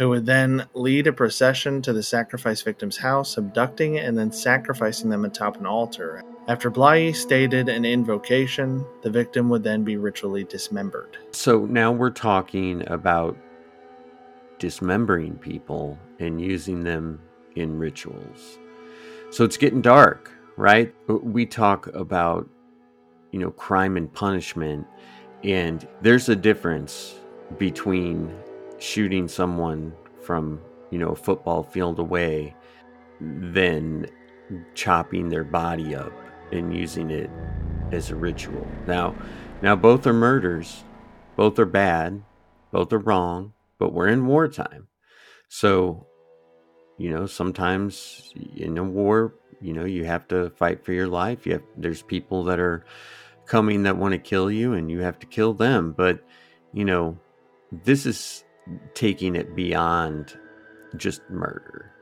[0.00, 5.10] who would then lead a procession to the sacrifice victim's house, abducting and then sacrificing
[5.10, 6.22] them atop an altar.
[6.48, 11.18] After Blahyi stated an invocation, the victim would then be ritually dismembered.
[11.32, 13.36] So now we're talking about
[14.58, 17.20] dismembering people and using them
[17.54, 18.58] in rituals.
[19.28, 20.94] So it's getting dark, right?
[21.08, 22.48] We talk about,
[23.32, 24.86] you know, crime and punishment,
[25.44, 27.16] and there's a difference
[27.58, 28.34] between
[28.80, 32.54] shooting someone from, you know, a football field away
[33.20, 34.06] than
[34.74, 36.12] chopping their body up
[36.52, 37.30] and using it
[37.92, 38.66] as a ritual.
[38.86, 39.14] Now,
[39.62, 40.84] now both are murders,
[41.36, 42.22] both are bad,
[42.72, 44.88] both are wrong, but we're in wartime.
[45.48, 46.06] So
[47.00, 51.46] you know sometimes in a war you know you have to fight for your life
[51.46, 52.84] you have there's people that are
[53.46, 56.22] coming that want to kill you and you have to kill them but
[56.74, 57.18] you know
[57.72, 58.44] this is
[58.94, 60.38] taking it beyond
[60.96, 61.92] just murder.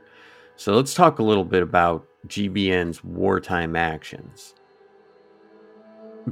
[0.57, 4.55] So let's talk a little bit about gbn's wartime actions.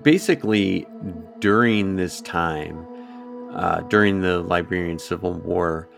[0.03, 0.87] Basically
[1.39, 2.87] during this time
[3.53, 5.89] uh, during the liberian civil war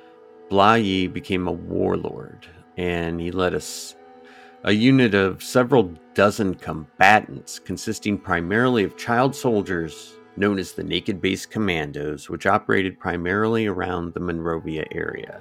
[0.51, 2.46] Blahyi became a warlord
[2.77, 3.96] and he led us
[4.64, 11.20] a unit of several dozen combatants consisting primarily of child soldiers known as the Naked
[11.20, 15.40] Base Commandos, which operated primarily around the Monrovia area.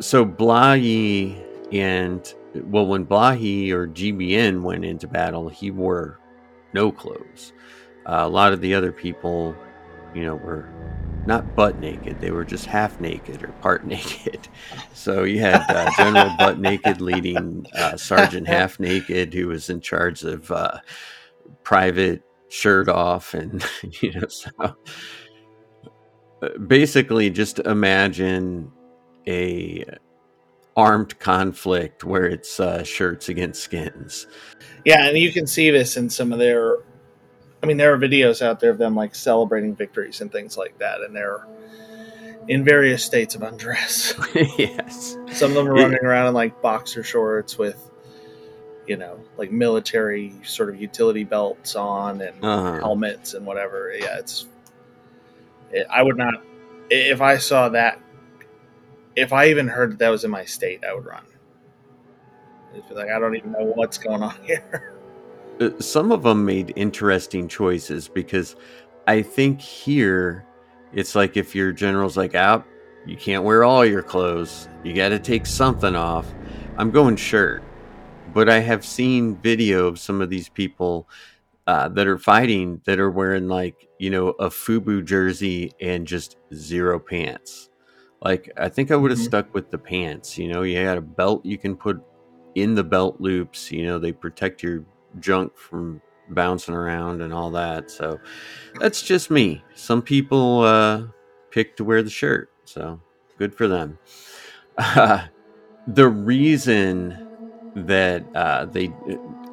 [0.00, 6.20] So Blahyi and well, when Blahyi or GBN went into battle, he wore
[6.72, 7.52] no clothes.
[8.06, 9.56] Uh, a lot of the other people,
[10.14, 10.68] you know, were
[11.26, 12.20] not butt naked.
[12.20, 14.48] They were just half naked or part naked.
[14.92, 19.80] So you had uh, General Butt Naked leading uh, Sergeant Half Naked, who was in
[19.80, 20.78] charge of uh,
[21.62, 22.22] private
[22.54, 23.64] shirt off, and
[24.00, 28.70] you know, so uh, basically, just imagine
[29.26, 29.84] a
[30.76, 34.26] armed conflict where it's uh, shirts against skins.
[34.84, 36.78] Yeah, and you can see this in some of their
[37.64, 40.78] I mean, there are videos out there of them like celebrating victories and things like
[40.80, 41.46] that, and they're
[42.46, 44.12] in various states of undress.
[44.58, 45.16] yes.
[45.32, 47.90] Some of them are running around in like boxer shorts with,
[48.86, 52.80] you know, like military sort of utility belts on and uh-huh.
[52.80, 53.94] helmets and whatever.
[53.96, 54.46] Yeah, it's.
[55.70, 56.34] It, I would not.
[56.90, 58.00] If I saw that,
[59.16, 61.24] if I even heard that that was in my state, I would run.
[62.90, 64.94] like I don't even know what's going on here.
[65.60, 68.56] Uh, some of them made interesting choices because
[69.06, 70.44] I think here
[70.92, 72.70] it's like if your general's like, out, ah,
[73.06, 76.32] you can't wear all your clothes, you got to take something off.
[76.76, 77.62] I'm going shirt.
[78.34, 81.08] But I have seen video of some of these people
[81.66, 86.36] uh, that are fighting that are wearing like, you know, a FUBU jersey and just
[86.52, 87.70] zero pants.
[88.20, 89.26] Like, I think I would have mm-hmm.
[89.26, 90.36] stuck with the pants.
[90.36, 92.02] You know, you had a belt you can put
[92.54, 94.84] in the belt loops, you know, they protect your
[95.20, 97.90] junk from bouncing around and all that.
[97.90, 98.18] So
[98.80, 99.62] that's just me.
[99.74, 101.04] Some people uh,
[101.50, 103.00] pick to wear the shirt, so
[103.38, 103.98] good for them.
[104.78, 105.26] Uh,
[105.88, 107.28] the reason
[107.74, 108.92] that uh, they,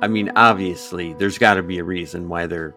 [0.01, 2.75] I mean, obviously, there's got to be a reason why they're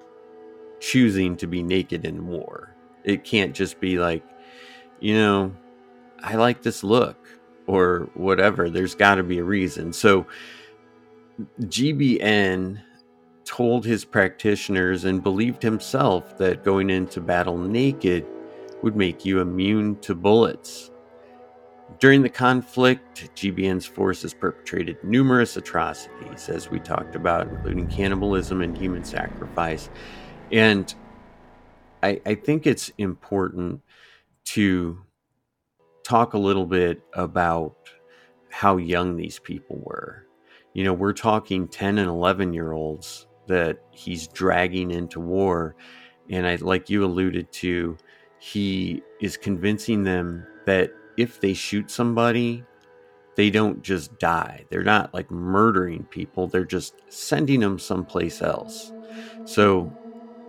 [0.80, 2.74] choosing to be naked in war.
[3.04, 4.24] It can't just be like,
[5.00, 5.54] you know,
[6.22, 7.28] I like this look
[7.66, 8.70] or whatever.
[8.70, 9.92] There's got to be a reason.
[9.92, 10.26] So,
[11.62, 12.80] GBN
[13.44, 18.26] told his practitioners and believed himself that going into battle naked
[18.82, 20.90] would make you immune to bullets.
[22.00, 28.76] During the conflict, GBN's forces perpetrated numerous atrocities, as we talked about, including cannibalism and
[28.76, 29.90] human sacrifice.
[30.50, 30.92] And
[32.02, 33.80] I, I think it's important
[34.46, 34.98] to
[36.02, 37.76] talk a little bit about
[38.50, 40.24] how young these people were
[40.74, 45.76] you know, we're talking 10 and 11 year olds that he's dragging into war.
[46.28, 47.96] And I, like you alluded to,
[48.38, 52.66] he is convincing them that if they shoot somebody,
[53.36, 54.66] they don't just die.
[54.70, 58.92] They're not like murdering people, they're just sending them someplace else.
[59.44, 59.96] So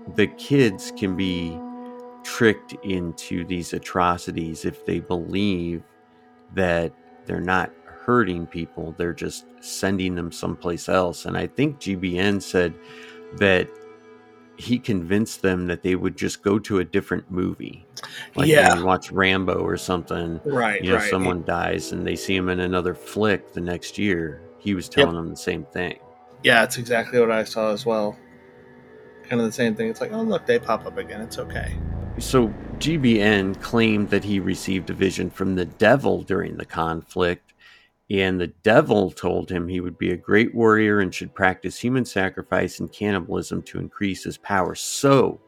[0.08, 1.64] the kids can be
[2.24, 5.84] tricked into these atrocities if they believe
[6.52, 6.94] that
[7.26, 11.26] they're not hurting people, they're just sending them someplace else.
[11.26, 12.80] And I think GBN said
[13.32, 13.70] that
[14.58, 17.86] he convinced them that they would just go to a different movie.
[18.36, 18.70] Like Yeah.
[18.70, 21.10] when you watch Rambo or something, Right, you know, right.
[21.10, 24.42] someone dies and they see him in another flick the next year.
[24.58, 26.00] He was telling them the same thing.
[26.44, 28.18] Yeah, it's exactly what I saw as well.
[29.28, 29.90] Kind of the same thing.
[29.90, 31.22] It's like, oh look, they pop up again.
[31.22, 31.76] It's okay.
[32.18, 32.48] So
[32.80, 37.45] GBN claimed that he received a vision from the devil during the conflict,
[38.10, 42.06] and the devil told him he would be a great warrior and should practice human
[42.06, 44.76] sacrifice and cannibalism to increase his power.
[44.76, 45.42] So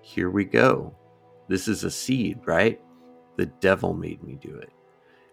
[0.00, 0.94] here we go.
[1.48, 2.80] This is a seed, right?
[3.36, 4.72] The devil made me do it.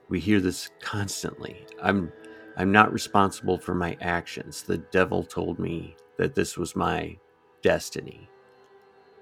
[0.07, 1.65] We hear this constantly.
[1.81, 2.11] I'm
[2.57, 4.63] I'm not responsible for my actions.
[4.63, 7.17] The devil told me that this was my
[7.61, 8.29] destiny.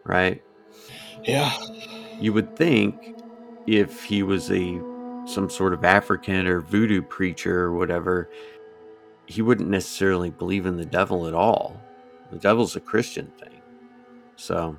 [0.05, 0.43] Right?
[1.24, 1.53] Yeah.
[2.20, 3.16] You would think
[3.68, 4.82] if he was a
[5.28, 8.30] some sort of African or voodoo preacher or whatever,
[9.25, 11.80] he wouldn't necessarily believe in the devil at all.
[12.32, 13.61] The devil's a Christian thing.
[14.36, 14.78] So,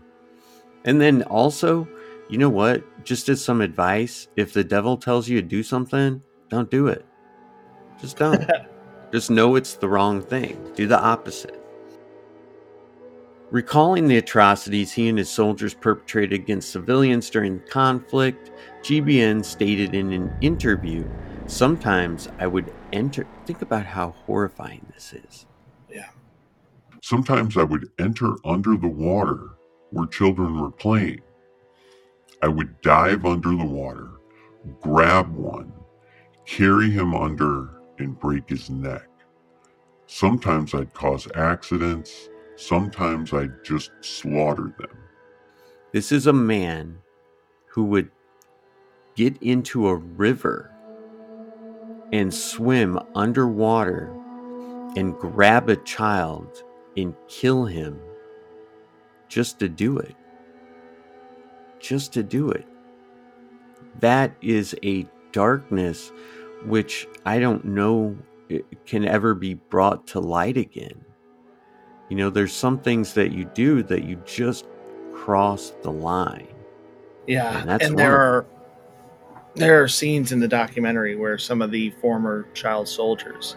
[0.84, 1.86] and then also,
[2.28, 2.82] you know what?
[3.05, 7.05] Just as some advice, if the devil tells you to do something, don't do it.
[8.01, 8.49] Just don't.
[9.12, 10.72] Just know it's the wrong thing.
[10.74, 11.57] Do the opposite.
[13.51, 18.51] Recalling the atrocities he and his soldiers perpetrated against civilians during the conflict,
[18.82, 21.09] GBN stated in an interview,
[21.46, 23.26] Sometimes I would enter.
[23.46, 25.46] Think about how horrifying this is.
[25.90, 26.11] Yeah.
[27.03, 29.53] Sometimes I would enter under the water
[29.90, 31.22] where children were playing.
[32.42, 34.11] I would dive under the water,
[34.82, 35.72] grab one,
[36.44, 39.09] carry him under, and break his neck.
[40.07, 42.28] Sometimes I'd cause accidents.
[42.59, 44.98] Sometimes I'd just slaughter them.
[45.92, 46.98] This is a man
[47.66, 48.11] who would
[49.14, 50.72] get into a river
[52.12, 54.12] and swim underwater
[54.96, 56.64] and grab a child
[56.96, 57.96] and kill him
[59.28, 60.16] just to do it.
[61.78, 62.66] Just to do it.
[64.00, 66.11] That is a darkness
[66.64, 68.18] which I don't know
[68.84, 71.04] can ever be brought to light again.
[72.09, 74.66] You know, there's some things that you do that you just
[75.12, 76.48] cross the line.
[77.26, 78.46] Yeah, And that's and there are
[79.54, 83.56] there are scenes in the documentary where some of the former child soldiers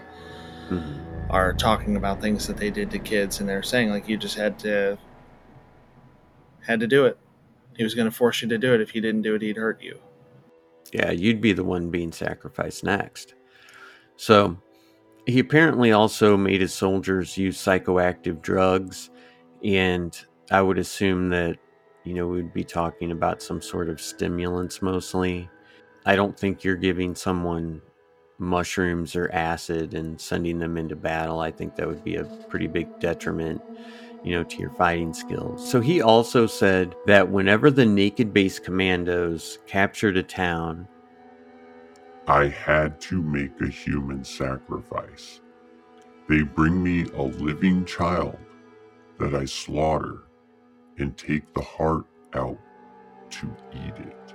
[0.70, 1.30] Mhm.
[1.30, 4.36] are talking about things that they did to kids, and they're saying like you just
[4.36, 4.98] had to
[6.66, 7.18] had to do it.
[7.78, 8.82] He was going to force you to do it.
[8.82, 9.98] If you didn't do it, he'd hurt you.
[10.92, 13.34] Yeah, you'd be the one being sacrificed next.
[14.18, 14.58] So,
[15.26, 19.10] he apparently also made his soldiers use psychoactive drugs,
[19.64, 20.18] and
[20.52, 21.58] I would assume that,
[22.04, 25.52] you know, we'd be talking about some sort of stimulants mostly.
[26.06, 27.82] I don't think you're giving someone
[28.40, 31.40] mushrooms or acid and sending them into battle.
[31.42, 33.64] I think that would be a pretty big detriment,
[34.24, 35.66] you know, to your fighting skills.
[35.66, 40.90] So he also said that whenever the naked base commandos captured a town,
[42.28, 45.42] I had to make a human sacrifice.
[46.30, 48.38] They bring me a living child
[49.20, 50.24] that I slaughter
[50.98, 52.58] and take the heart out
[53.32, 54.34] to eat it.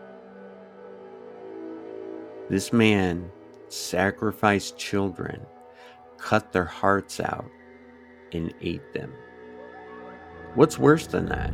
[2.48, 3.30] this man
[3.68, 5.44] sacrificed children,
[6.18, 7.50] cut their hearts out,
[8.32, 9.12] and ate them.
[10.54, 11.52] What's worse than that?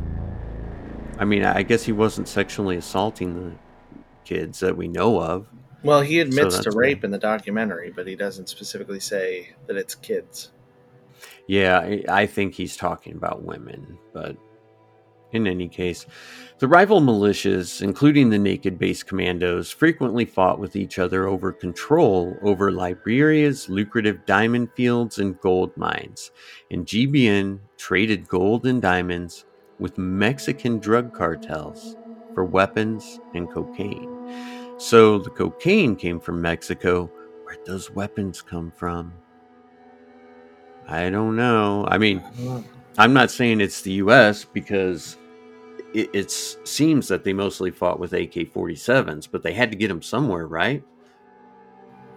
[1.17, 3.55] I mean, I guess he wasn't sexually assaulting the
[4.25, 5.47] kids that we know of.
[5.83, 9.75] Well, he admits to that's rape in the documentary, but he doesn't specifically say that
[9.75, 10.51] it's kids.
[11.47, 14.37] Yeah, I- I think he's talking about women, but
[15.31, 16.05] in any case,
[16.59, 22.39] the rival militias, including the Naked Base Commandos, frequently fought with each other over control
[22.43, 26.31] over Liberia's lucrative diamond fields and gold mines,
[26.71, 29.45] and GBN traded gold and diamonds
[29.79, 31.97] with Mexican drug cartels
[32.33, 34.12] for weapons and cocaine.
[34.83, 37.09] So the cocaine came from Mexico.
[37.45, 39.13] Where'd those weapons come from?
[40.89, 41.87] I don't know.
[41.87, 42.21] I mean,
[42.97, 44.43] I'm not saying it's the U.S.
[44.43, 45.17] because
[45.93, 50.01] it it's, seems that they mostly fought with AK-47s, but they had to get them
[50.01, 50.83] somewhere, right?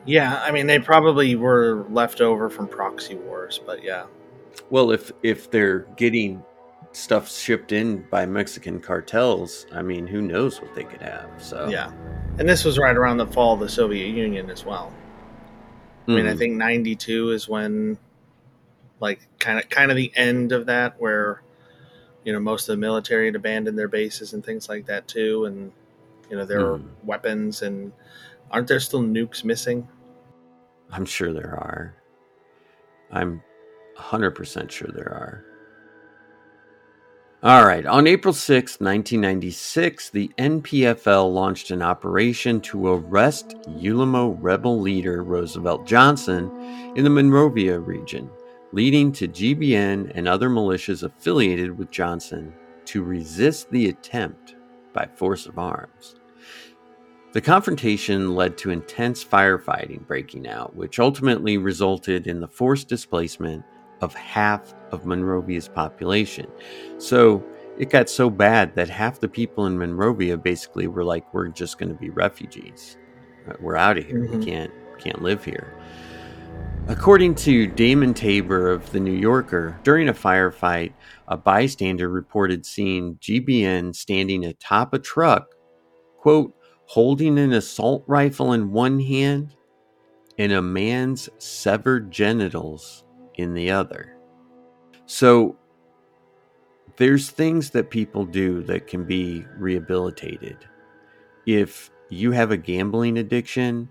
[0.05, 4.07] Yeah, I mean they probably were left over from proxy wars, but yeah.
[4.71, 6.43] Well, if if they're getting
[6.91, 11.31] stuff shipped in by Mexican cartels, I mean, who knows what they could have?
[11.39, 11.93] So Yeah.
[12.39, 14.93] And this was right around the fall of the Soviet Union as well.
[16.09, 16.39] I mean, I Mhm.
[16.39, 17.99] think 92 is when
[19.01, 21.43] like kind of kind of the end of that where
[22.25, 25.45] you know most of the military had abandoned their bases and things like that too
[25.45, 25.71] and
[26.31, 26.65] you know there Mhm.
[26.65, 27.93] are weapons and
[28.51, 29.87] aren't there still nukes missing?
[30.91, 31.95] I'm sure there are.
[33.11, 33.43] I'm
[33.97, 35.45] 100% sure there are.
[37.47, 37.87] All right.
[37.87, 45.87] On April 6, 1996, the NPFL launched an operation to arrest ULIMO rebel leader Roosevelt
[45.87, 46.51] Johnson
[46.97, 48.29] in the Monrovia region,
[48.73, 52.53] leading to GBN and other militias affiliated with Johnson
[52.87, 54.57] to resist the attempt
[54.93, 56.17] by force of arms.
[57.31, 63.63] The confrontation led to intense firefighting breaking out, which ultimately resulted in the forced displacement
[64.01, 66.47] of half of Monrovia's population.
[66.99, 67.45] So
[67.79, 71.79] it got so bad that half the people in Monrovia basically were like, "We're just
[71.79, 72.97] going to be refugees.
[73.49, 74.21] Uh, We're out of here.
[74.21, 74.39] Mhm.
[74.39, 75.73] We can't can't live here."
[76.89, 80.93] According to Damon Tabor of The New Yorker, during a firefight,
[81.27, 85.49] a bystander reported seeing GBN standing atop a truck,
[86.17, 86.55] quote,
[86.87, 89.57] holding an assault rifle in one hand
[90.39, 93.05] and a man's severed genitals
[93.37, 94.17] in the other.
[95.07, 95.59] So
[96.97, 100.57] there's things that people do that can be rehabilitated.
[101.47, 103.91] If you have a gambling addiction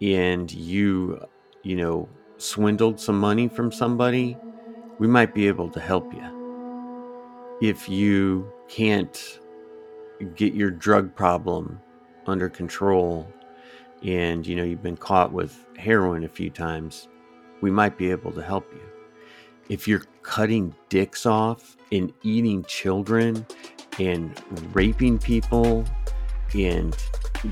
[0.00, 1.24] and you,
[1.62, 4.38] you know, swindled some money from somebody,
[4.98, 6.24] we might be able to help you.
[7.60, 9.40] If you can't
[10.34, 11.80] get your drug problem
[12.26, 13.28] under control
[14.02, 17.08] and you know you've been caught with heroin a few times,
[17.62, 18.82] we might be able to help you.
[19.70, 23.46] If you're cutting dicks off and eating children
[23.98, 24.38] and
[24.74, 25.86] raping people
[26.54, 26.94] and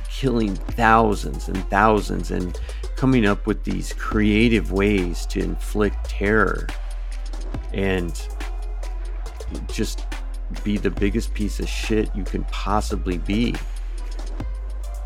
[0.09, 2.61] killing thousands and thousands and
[2.97, 6.67] coming up with these creative ways to inflict terror
[7.73, 8.29] and
[9.73, 10.07] just
[10.65, 13.55] be the biggest piece of shit you can possibly be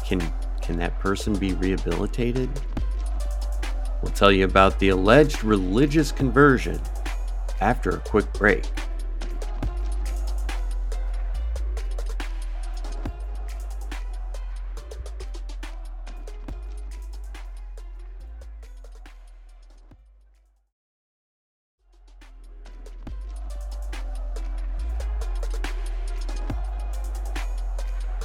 [0.04, 0.20] can
[0.60, 2.50] can that person be rehabilitated
[4.02, 6.80] we'll tell you about the alleged religious conversion
[7.60, 8.64] after a quick break.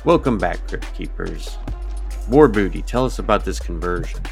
[0.06, 1.58] Welcome back crypt keepers.
[2.30, 4.24] War booty tell us about this conversion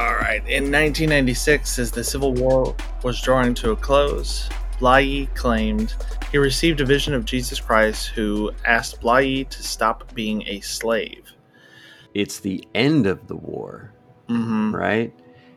[0.00, 0.40] All right.
[0.48, 4.48] In 1996, as the Civil War was drawing to a close,
[4.78, 5.94] Blahyi claimed
[6.32, 11.30] he received a vision of Jesus Christ who asked Blahyi to stop being a slave.
[12.14, 13.92] it's the end of the war
[14.28, 14.74] Mm-hmm.
[14.74, 15.12] right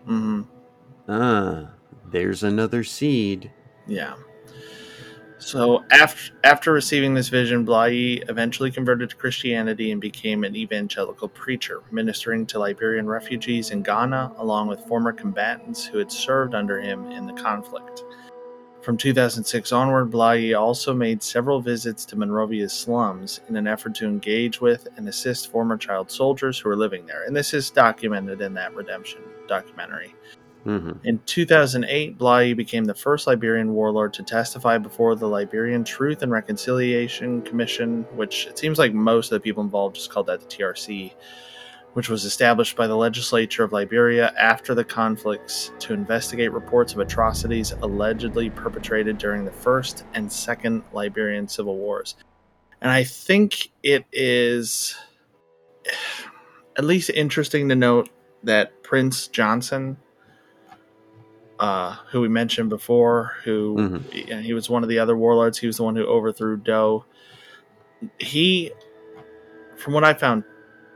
[0.08, 0.42] Mm-hmm.
[1.10, 1.70] ah
[2.12, 3.50] there's another seed
[3.88, 4.16] Yeah.
[5.46, 11.28] So after after receiving this vision, Blahyi eventually converted to Christianity and became an evangelical
[11.28, 16.80] preacher, ministering to Liberian refugees in Ghana, along with former combatants who had served under
[16.80, 18.04] him in the conflict.
[18.82, 24.06] From 2006 onward, Blahyi also made several visits to Monrovia's slums in an effort to
[24.06, 27.24] engage with and assist former child soldiers who were living there.
[27.26, 30.16] And this is documented in that redemption documentary.
[30.64, 36.22] Hmm In 2008, Blahyi became the first Liberian warlord to testify before the Liberian Truth
[36.22, 40.40] and Reconciliation Commission, which it seems like most of the people involved just called that
[40.40, 41.14] the TRC,
[41.94, 47.00] which was established by the legislature of Liberia after the conflicts to investigate reports of
[47.00, 52.16] atrocities allegedly perpetrated during the First and Second Liberian Civil Wars.
[52.82, 54.96] And I think it is
[56.78, 58.10] at least interesting to note
[58.44, 59.98] that Prince Johnson
[61.64, 64.28] uh, who we mentioned before, who Mhm.
[64.30, 65.58] yeah, he was one of the other warlords.
[65.60, 67.06] He was the one who overthrew Doe.
[68.20, 68.72] He,
[69.78, 70.44] from what I found,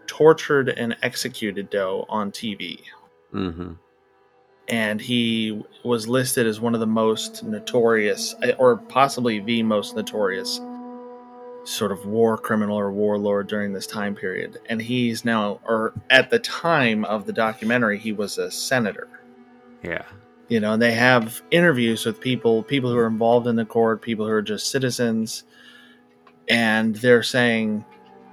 [0.07, 2.81] tortured and executed Doe on TV,
[3.31, 3.73] hmm
[4.69, 10.59] and he was listed as one of the most notorious, or possibly the most notorious,
[11.63, 14.57] sort of war criminal or warlord during this time period.
[14.69, 19.07] And he's now, or at the time of the documentary, he was a senator.
[19.83, 20.03] yeah
[20.47, 24.01] you know and they have interviews with people people who are involved in the court
[24.01, 25.43] people who are just citizens.
[26.49, 27.83] And they're saying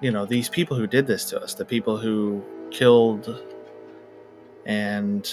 [0.00, 3.42] you know these people who did this to us the people who killed
[4.66, 5.32] and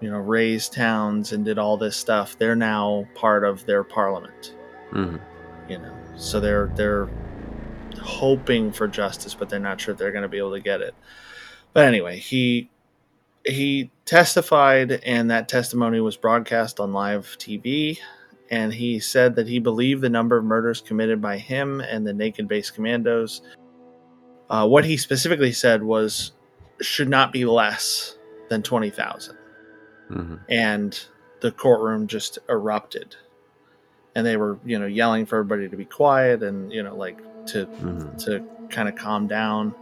[0.00, 4.56] you know razed towns and did all this stuff they're now part of their parliament.
[4.90, 5.16] Hmm
[5.68, 7.08] you know so they're they're
[8.02, 10.80] hoping for justice but they're not sure if they're going to be able to get
[10.80, 10.94] it.
[11.72, 12.70] But anyway he
[13.46, 17.98] he testified, and that testimony was broadcast on live TV.
[18.50, 22.14] And he said that he believed the number of murders committed by him and the
[22.14, 23.42] Naked Base Commandos.
[24.48, 26.32] Uh, what he specifically said was
[26.80, 28.16] should not be less
[28.48, 29.36] than 20,000.
[30.08, 30.98] hmm And
[31.40, 33.16] the courtroom just erupted.
[34.14, 37.22] And they were, you know, yelling for everybody to be quiet and, you know, like
[37.46, 39.76] to hmm to kind of calm down.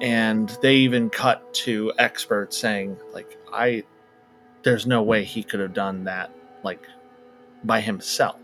[0.00, 3.84] And they even cut to experts saying, like, I,
[4.62, 6.30] there's no way he could have done that,
[6.62, 6.86] like,
[7.64, 8.40] by himself.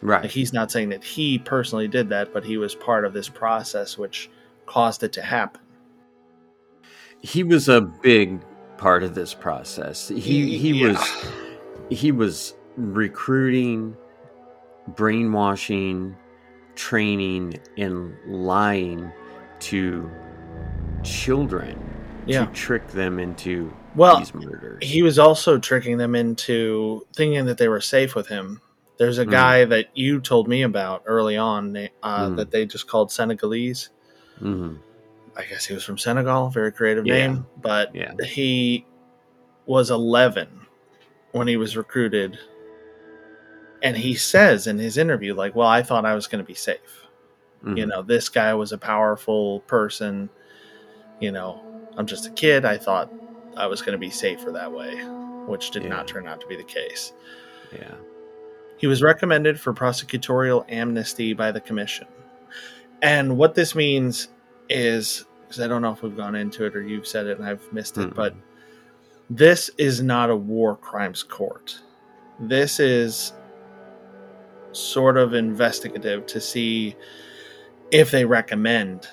[0.00, 0.22] Right.
[0.22, 3.28] Like, he's not saying that he personally did that, but he was part of this
[3.28, 4.30] process which
[4.66, 5.60] caused it to happen.
[7.20, 8.40] he was a big
[8.76, 10.08] part of this process.
[10.08, 10.88] He he Yeah.
[10.88, 11.14] was
[11.90, 13.96] he was recruiting,
[14.94, 16.14] brainwashing,
[16.76, 19.10] training, and lying
[19.60, 20.08] to
[21.02, 21.78] children
[22.26, 22.46] Yeah.
[22.46, 24.84] to trick them into Well, these murders.
[24.84, 28.60] he was also tricking them into thinking that they were safe with him.
[28.98, 29.30] There's a Hmm.
[29.30, 32.36] guy that you told me about early on uh, Hmm.
[32.36, 33.90] that they just called Senegalese.
[34.38, 34.74] hmm
[35.36, 37.28] I guess he was from Senegal, very creative Yeah.
[37.28, 38.12] name, but Yeah.
[38.24, 38.84] he
[39.66, 40.48] was 11
[41.30, 42.36] when he was recruited.
[43.82, 46.54] And he says in his interview, like, well, I thought I was going to be
[46.54, 47.06] safe.
[47.64, 47.76] Mm-hmm.
[47.76, 50.28] You know, this guy was a powerful person.
[51.20, 51.62] You know,
[51.96, 52.64] I'm just a kid.
[52.64, 53.12] I thought
[53.56, 54.94] I was going to be safer that way,
[55.46, 55.88] which did Yeah.
[55.90, 57.12] not turn out to be the case.
[57.72, 57.94] Yeah.
[58.76, 62.06] He was recommended for prosecutorial amnesty by the commission.
[63.02, 64.28] And what this means
[64.68, 67.48] is because I don't know if we've gone into it or you've said it and
[67.48, 68.14] I've missed it, Mm-mm.
[68.14, 68.34] but
[69.30, 71.80] this is not a war crimes court.
[72.38, 73.32] This is
[74.72, 76.94] sort of investigative to see
[77.90, 79.08] if they recommend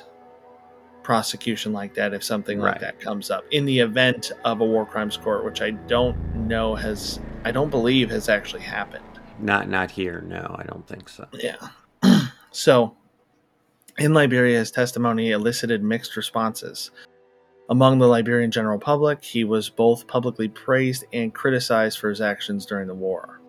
[1.05, 2.81] prosecution like that if something like Right.
[2.81, 6.73] that comes up in the event of a war crimes court which I don't know
[6.73, 9.05] has I don't believe has actually happened.
[9.39, 10.21] Not not here.
[10.21, 11.27] No, I don't think so.
[11.31, 11.57] Yeah.
[12.51, 12.95] so,
[13.99, 16.89] in Liberia, his testimony elicited mixed responses.
[17.69, 22.65] Among the Liberian general public, he was both publicly praised and criticized for his actions
[22.65, 23.41] during the war.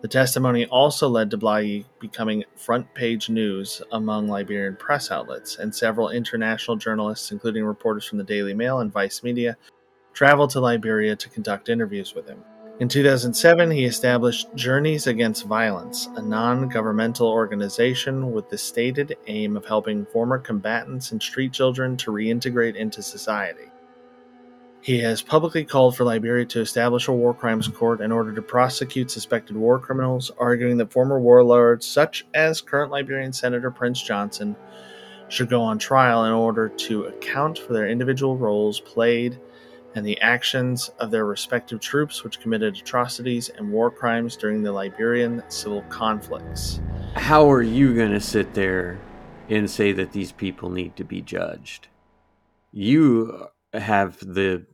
[0.00, 5.74] The testimony also led to Bly becoming front page news among Liberian press outlets, and
[5.74, 9.58] several international journalists, including reporters from the Daily Mail and Vice Media,
[10.14, 12.42] traveled to Liberia to conduct interviews with him.
[12.80, 19.54] In 2007, he established Journeys Against Violence, a non governmental organization with the stated aim
[19.54, 23.69] of helping former combatants and street children to reintegrate into society.
[24.82, 28.40] He has publicly called for Liberia to establish a war crimes court in order to
[28.40, 34.56] prosecute suspected war criminals, arguing that former warlords, such as current Liberian Senator Prince Johnson,
[35.28, 39.38] should go on trial in order to account for their individual roles played
[39.94, 44.72] and the actions of their respective troops which committed atrocities and war crimes during the
[44.72, 46.80] Liberian civil conflicts.
[47.14, 48.98] How are you going to sit there
[49.48, 51.88] and say that these people need to be judged?
[52.72, 54.64] You have the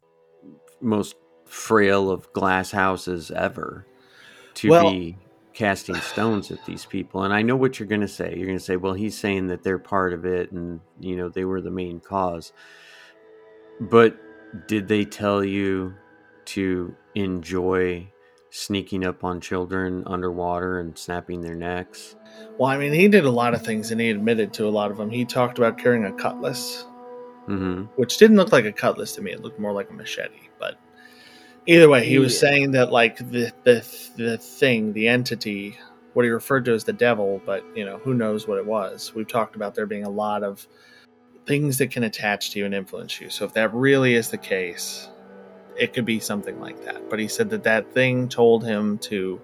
[0.80, 3.86] most frail of glass houses ever
[4.54, 5.18] to Well- be
[5.52, 7.22] casting stones at these people.
[7.22, 8.34] And I know what you're going to say.
[8.36, 11.30] You're going to say, well, he's saying that they're part of it and, you know,
[11.30, 12.52] they were the main cause.
[13.80, 14.18] But
[14.68, 15.94] did they tell you
[16.46, 18.06] to enjoy
[18.50, 22.16] sneaking up on children underwater and snapping their necks?
[22.58, 24.90] Well, I mean, he did a lot of things and he admitted to a lot
[24.90, 25.10] of them.
[25.10, 26.84] He talked about carrying a cutlass,
[27.46, 29.32] hmm which didn't look like a cutlass to me.
[29.32, 30.50] It looked more like a machete.
[30.58, 30.78] But
[31.66, 32.40] either way, he was Yeah.
[32.40, 33.86] saying that, like, the, the,
[34.16, 35.76] the thing, the entity,
[36.14, 39.14] what he referred to as the devil, but, you know, who knows what it was.
[39.14, 40.66] We've talked about there being a lot of
[41.46, 43.30] things that can attach to you and influence you.
[43.30, 45.08] So if that really is the case,
[45.78, 47.08] it could be something like that.
[47.10, 49.40] But he said that that thing told him to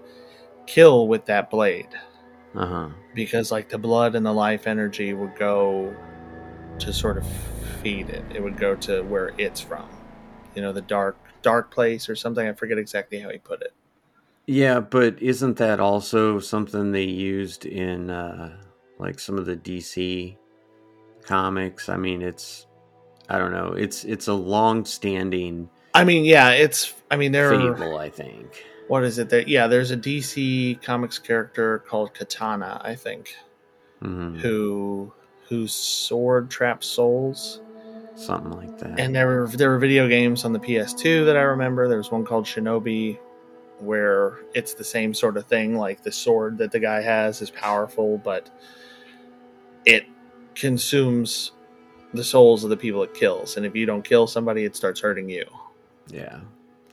[0.66, 1.88] kill with that blade
[2.54, 2.88] Uh huh.
[3.14, 5.94] because like the blood and the life energy would go
[6.80, 7.26] to sort of
[7.82, 8.24] feed it.
[8.34, 9.88] It would go to where it's from.
[10.54, 12.46] You know, the dark dark place or something.
[12.46, 13.72] I forget exactly how he put it.
[14.46, 18.56] Yeah, but isn't that also something they used in uh,
[18.98, 20.36] like some of the DC
[21.24, 21.88] comics?
[21.88, 22.66] I mean, it's
[23.28, 23.72] I don't know.
[23.72, 28.64] It's it's a long-standing I mean, yeah, it's I mean there are fable, I think.
[28.88, 33.34] what is it that yeah, there's a DC comics character called Katana, I think,
[34.00, 35.12] hmm who
[35.52, 37.60] whose sword traps souls.
[38.14, 38.98] Something like that.
[38.98, 41.88] And there were there were video games on the PS2 that I remember.
[41.88, 43.18] There was one called Shinobi,
[43.78, 45.76] where it's the same sort of thing.
[45.76, 48.48] Like the sword that the guy has is powerful, but
[49.84, 50.04] it
[50.54, 51.52] consumes
[52.14, 53.56] the souls of the people it kills.
[53.56, 55.44] And if you don't kill somebody, it starts hurting you.
[56.08, 56.40] Yeah.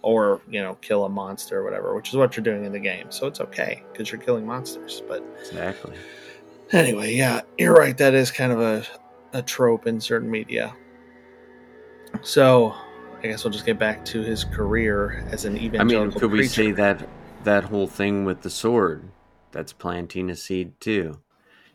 [0.01, 2.79] or you know kill a monster or whatever, which is what you're doing in the
[2.79, 3.11] game.
[3.11, 5.01] So it's okay because you're killing monsters.
[5.07, 5.95] But Exactly.
[6.71, 7.97] Anyway, yeah, you're right.
[7.97, 8.85] That is kind of a
[9.33, 10.73] a trope in certain media.
[12.21, 12.73] So
[13.23, 15.81] I guess we'll just get back to his career as an event.
[15.81, 17.07] I mean, could we say that
[17.43, 19.03] that whole thing with the sword?
[19.51, 21.19] That's planting a seed too.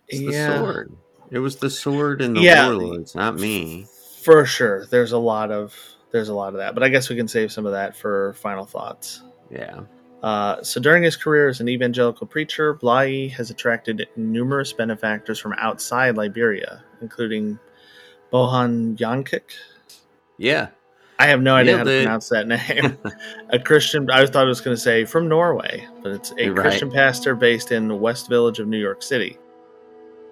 [0.09, 0.93] It's the sword.
[1.31, 2.67] It was the sword and the Yeah.
[2.67, 3.87] warlords, not me.
[4.23, 5.75] For sure, there's a lot of
[6.13, 8.35] there's a lot of that, but I guess we can save some of that for
[8.35, 9.23] final thoughts.
[9.51, 9.81] Yeah.
[10.25, 15.53] Uh, so during his career as an evangelical preacher, Bly has attracted numerous benefactors from
[15.59, 17.59] outside Liberia, including
[18.33, 19.53] Bohan Yankik.
[20.39, 20.69] Yeah.
[21.19, 22.97] I have no idea how Nailed to pronounce that name.
[23.51, 26.55] a Christian, I thought it was going to say from Norway, but it's a.
[26.55, 29.37] Christian pastor based in the West Village of New York City.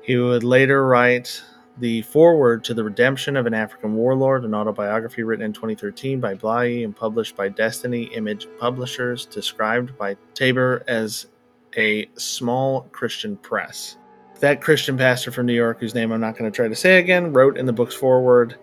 [0.01, 1.43] He would later write
[1.79, 6.35] the foreword to The Redemption of an African Warlord, an autobiography written in 2013 by
[6.35, 11.27] Bly and published by Destiny Image Publishers, described by Tabor as
[11.77, 13.97] a small Christian press.
[14.41, 16.99] That Christian pastor from New York, whose name I'm not going to try to say
[16.99, 18.57] again, wrote in the book's foreword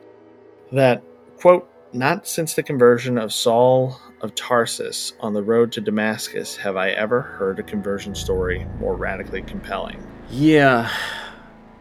[0.72, 1.02] that,
[1.38, 6.76] quote, not since the conversion of Saul of Tarsus on the road to Damascus have
[6.78, 10.06] I ever heard a conversion story more radically compelling.
[10.30, 10.92] Yeah.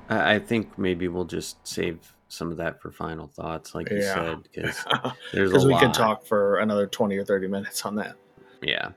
[0.08, 4.14] I think maybe we'll just save some of that for final thoughts, like you Yeah.
[4.14, 4.84] said, because
[5.32, 5.82] there's a Because we lot.
[5.82, 8.16] could talk for another 20 or 30 minutes on that.
[8.62, 8.90] Yeah.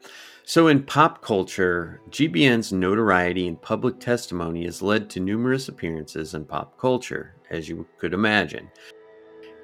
[0.43, 6.45] So in pop culture, GBN's notoriety and public testimony has led to numerous appearances in
[6.45, 8.69] pop culture, as you could imagine.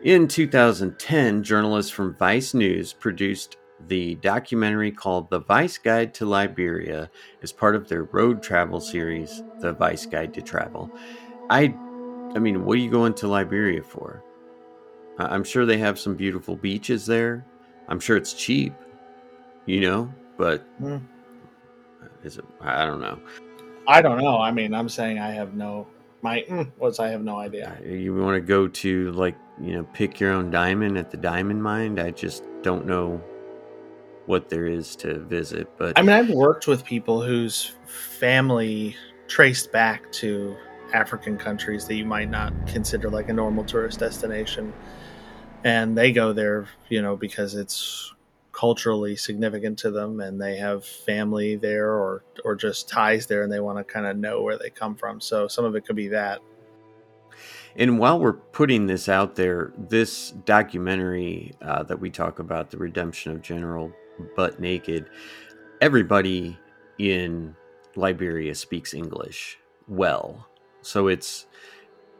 [0.03, 7.09] In 2010, journalists from Vice News produced the documentary called The Vice Guide to Liberia
[7.41, 10.91] as part of their road travel series, The Vice Guide to Travel.
[11.49, 11.73] I
[12.35, 14.23] I mean, what are you going to Liberia for?
[15.17, 17.45] I- I'm sure they have some beautiful beaches there.
[17.87, 18.73] I'm sure it's cheap,
[19.65, 20.97] you know, but Hmm.
[22.23, 22.45] is it?
[22.61, 23.19] I don't know.
[23.87, 24.37] I don't know.
[24.39, 25.87] I mean, I'm saying I have no.
[26.21, 27.77] My mm, was I have no idea.
[27.85, 31.63] You want to go to like you know pick your own diamond at the diamond
[31.63, 31.97] mine?
[31.99, 33.21] I just don't know
[34.25, 38.95] what there is to visit, but I mean, I've worked with people whose family
[39.27, 40.57] traced back to
[40.93, 44.73] African countries that you might not consider like a normal tourist destination.
[45.63, 48.13] And they go there, you know, because it's
[48.51, 53.51] culturally significant to them and they have family there or or just ties there and
[53.51, 55.21] they want to kind of know where they come from.
[55.21, 56.41] So some of it could be that.
[57.75, 62.77] And while we're putting this out there, this documentary uh, that we talk about, the
[62.77, 63.91] redemption of General
[64.35, 65.07] Butt Naked,
[65.79, 66.57] everybody
[66.97, 67.55] in
[67.95, 70.46] Liberia speaks English well,
[70.87, 71.47] so it's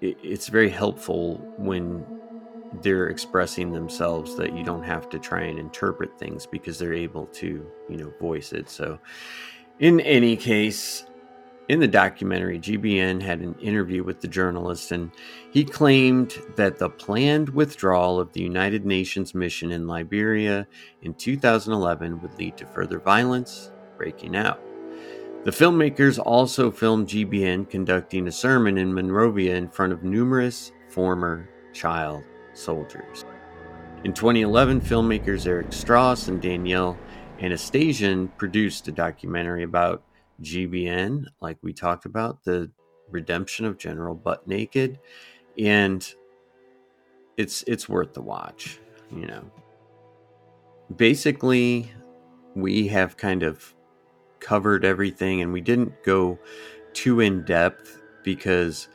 [0.02, 2.08] it's very helpful when
[2.72, 7.28] they're expressing themselves that you don't have to try and interpret things because they're able
[7.28, 8.70] to you know voice it.
[8.70, 9.00] So,
[9.80, 11.06] in any case,
[11.70, 15.14] in the documentary, GBN had an interview with the journalist, and
[15.52, 20.68] he claimed that the planned withdrawal of the United Nations mission in Liberia
[21.02, 24.67] in 2011 would lead to further violence breaking out.
[25.48, 31.48] The filmmakers also filmed GBN conducting a sermon in Monrovia in front of numerous former
[31.72, 33.24] child soldiers.
[34.04, 36.98] In 2011, filmmakers Eric Strauss and Daniele
[37.40, 40.04] Anastasion produced a documentary about
[40.42, 42.70] GBN, like we talked about, the
[43.10, 45.00] redemption of General Butt Naked,
[45.58, 46.14] and
[47.38, 48.82] it's it's worth the watch.
[49.16, 49.52] You know,
[50.94, 51.90] basically,
[52.54, 53.74] we have kind of
[54.40, 56.40] covered everything, and we didn't go
[56.94, 58.88] too in depth because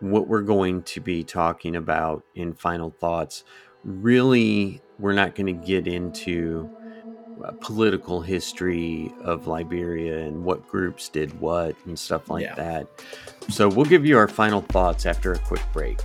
[0.00, 3.44] what we're going to be talking about in final thoughts
[3.84, 6.70] really we're not going to get into
[7.44, 12.54] uh, political history of Liberia and what groups did what and stuff like Yeah.
[12.56, 12.88] that.
[13.50, 16.00] So we'll give you our final thoughts after a quick break.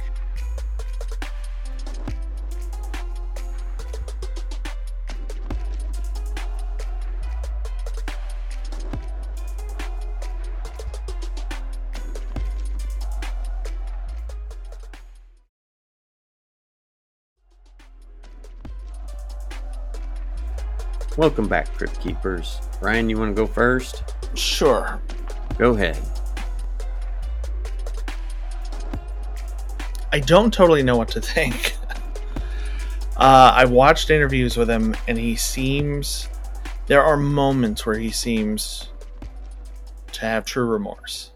[21.20, 22.62] Welcome back, Crypt Keepers.
[22.80, 24.16] Ryan, you want to go first?
[24.36, 25.02] Sure.
[25.58, 26.02] Go ahead.
[30.14, 31.76] I don't totally know what to think.
[33.18, 36.30] Uh, I watched interviews with him, and he seems.
[36.88, 38.94] There are moments where he seems
[40.14, 41.34] to have true remorse.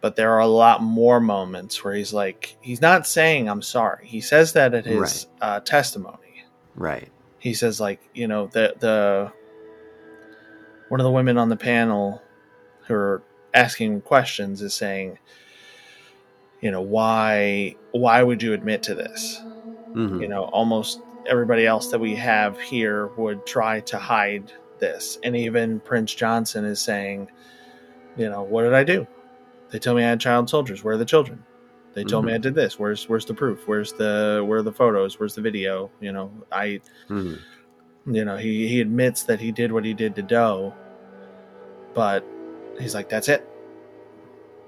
[0.00, 4.06] But there are a lot more moments where he's like, he's not saying, I'm sorry.
[4.06, 6.44] He says that at his uh, testimony.
[6.76, 7.10] Right.
[7.44, 9.30] He says like you know the the
[10.88, 12.22] one of the women on the panel
[12.86, 13.22] who are
[13.52, 15.18] asking questions is saying
[16.60, 19.44] you know why why would you admit to this?
[19.94, 20.20] Mhm.
[20.22, 25.18] you know almost everybody else that we have here would try to hide this.
[25.22, 27.30] And even prince johnson is saying
[28.16, 29.06] you know what did i do?
[29.70, 30.84] They tell me i had child soldiers.
[30.84, 31.46] Where are the children
[31.94, 32.78] they told me i did this.
[32.78, 33.66] Where's where's the proof?
[33.66, 35.18] Where's the where are the photos?
[35.18, 35.90] Where's the video?
[36.00, 37.38] You know i Mhm.
[38.06, 40.74] you know he, he admits that he did what he did to doe
[41.94, 42.24] but
[42.80, 43.48] he's like that's it.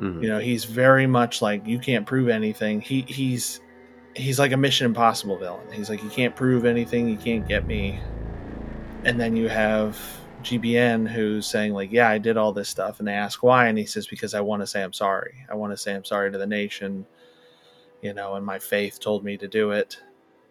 [0.00, 0.22] Mhm.
[0.22, 2.80] you know he's very much like you can't prove anything.
[2.80, 3.60] He he's
[4.14, 5.66] he's like a mission impossible villain.
[5.72, 7.08] He's like you can't prove anything.
[7.08, 7.98] You can't get me.
[9.04, 9.98] And then you have
[10.42, 12.98] gbn who's saying like yeah i did all this stuff.
[13.00, 15.44] And they ask why and he says because i want to say i'm sorry.
[15.50, 17.04] I want to say i'm sorry to the nation
[18.02, 19.98] you know and my faith told me to do it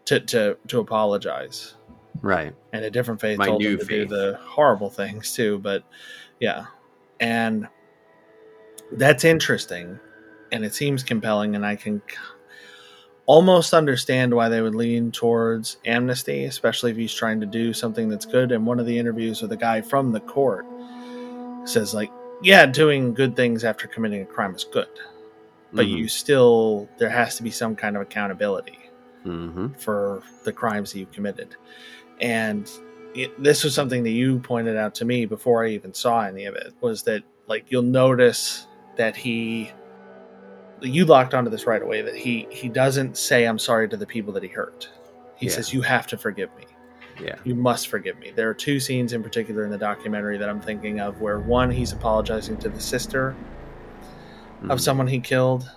[0.06, 1.76] to to to apologize
[2.22, 2.56] Right.
[2.74, 5.60] and a different faith My told him to do the horrible things too.
[5.60, 5.84] But
[6.40, 6.66] yeah,
[7.20, 7.68] and
[8.94, 10.00] that's interesting,
[10.52, 12.02] and it seems compelling, and I can
[13.28, 18.08] almost understand why they would lean towards amnesty, especially if he's trying to do something
[18.08, 18.52] that's good.
[18.52, 20.66] And one of the interviews with a guy from the court
[21.66, 22.12] says, like,
[22.44, 24.90] yeah, doing good things after committing a crime is good,
[25.76, 25.98] but Mhm.
[25.98, 28.80] you still there has to be some kind of accountability
[29.26, 29.80] Mhm.
[29.80, 31.56] for the crimes that you committed.
[32.22, 32.70] And
[33.14, 36.46] it, this was something that you pointed out to me before I even saw any
[36.46, 39.72] of it was that like you'll notice that he
[40.82, 44.06] you locked onto this right away that he he doesn't say I'm sorry to the
[44.06, 44.90] people that he hurt.
[45.36, 45.54] He Yeah.
[45.54, 46.66] says you have to forgive me.
[47.22, 47.36] Yeah.
[47.46, 48.34] You must forgive me.
[48.36, 51.72] There are two scenes in particular in the documentary that I'm thinking of where one
[51.72, 53.34] he's apologizing to the sister
[54.70, 54.82] of Mhm.
[54.82, 55.70] someone he killed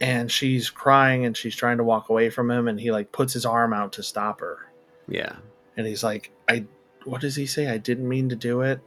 [0.00, 3.32] and she's crying and she's trying to walk away from him and he like puts
[3.32, 4.58] his arm out to stop her
[5.08, 5.36] Yeah.
[5.76, 6.64] and he's like i
[7.04, 8.80] what does he say i didn't mean to do it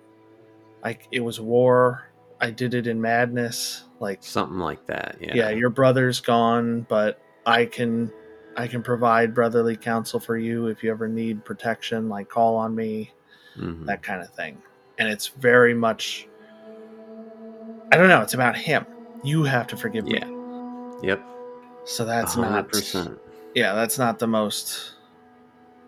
[0.84, 2.06] like it was war
[2.40, 5.18] i did it in madness like Something like that.
[5.20, 5.36] Yeah.
[5.36, 5.50] yeah.
[5.50, 8.12] your brother's gone but i can
[8.58, 12.74] i can provide brotherly counsel for you if you ever need protection like call on
[12.76, 13.12] me
[13.58, 13.86] Mhm.
[13.86, 14.58] that kind of thing
[14.98, 16.28] and it's very much
[17.92, 18.86] i don't know it's about him
[19.24, 20.26] you have to forgive Yeah.
[20.26, 20.36] me
[21.04, 21.22] Yep.
[21.86, 23.20] so that's hundred not percent.
[23.56, 24.94] yeah that's not the most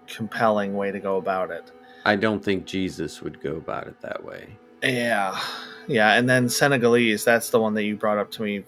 [0.08, 1.72] compelling way to go about it
[2.06, 4.58] I don't think Jesus would go about it that way.
[4.84, 5.40] Yeah,
[5.88, 7.24] yeah, and then Senegalese.
[7.24, 8.66] That's the one that you brought up to me.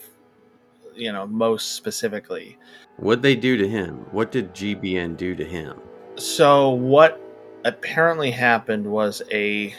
[0.96, 2.58] You know, most specifically.
[2.96, 4.06] What'd they do to him?
[4.12, 5.82] What did GBN do to him?
[6.16, 7.20] So what
[7.66, 9.76] apparently happened was a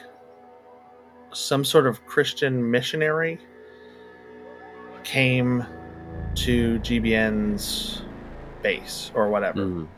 [1.33, 3.39] some sort of Christian missionary
[5.07, 5.65] came
[6.35, 8.03] to GBN's
[8.63, 9.61] base or whatever.
[9.65, 9.89] Mhm.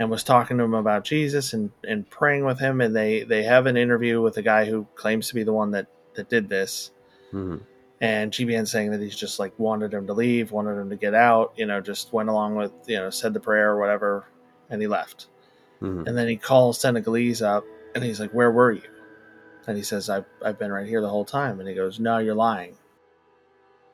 [0.00, 2.80] and was talking to him about Jesus and, and praying with him.
[2.80, 5.72] And they, they have an interview with a guy who claims to be the one
[5.72, 6.92] that, that did this.
[7.32, 7.62] Mhm.
[8.00, 11.14] And GBN saying that he's just like wanted him to leave, wanted him to get
[11.14, 14.24] out, you know, just went along with, you know, said the prayer or whatever,
[14.70, 15.26] and he left.
[15.82, 16.06] Mhm.
[16.06, 17.64] And then he calls Senegalese up
[17.96, 18.88] and he's like, Where were you?
[19.66, 21.58] And he says, I've, I've been right here the whole time.
[21.58, 22.76] And he goes, No, you're lying.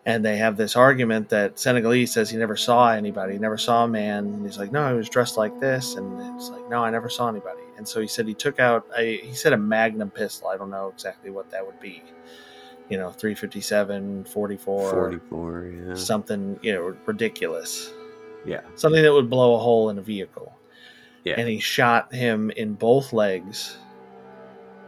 [0.07, 3.84] And they have this argument that Senegalese says he never saw anybody, he never saw
[3.84, 4.26] a man.
[4.26, 5.94] And he's like, No, he was dressed like this.
[5.94, 7.62] And it's like, No, I never saw anybody.
[7.78, 10.48] And so he said he took out a, he said a magnum pistol.
[10.48, 12.02] I don't know exactly what that would be.
[12.90, 15.94] You know, 357, 44, 44, yeah.
[15.94, 17.90] something, you know, ridiculous.
[18.44, 18.61] Yeah.
[18.74, 20.55] Something that would blow a hole in a vehicle
[21.24, 21.36] Yeah.
[21.38, 23.78] and he shot him in both legs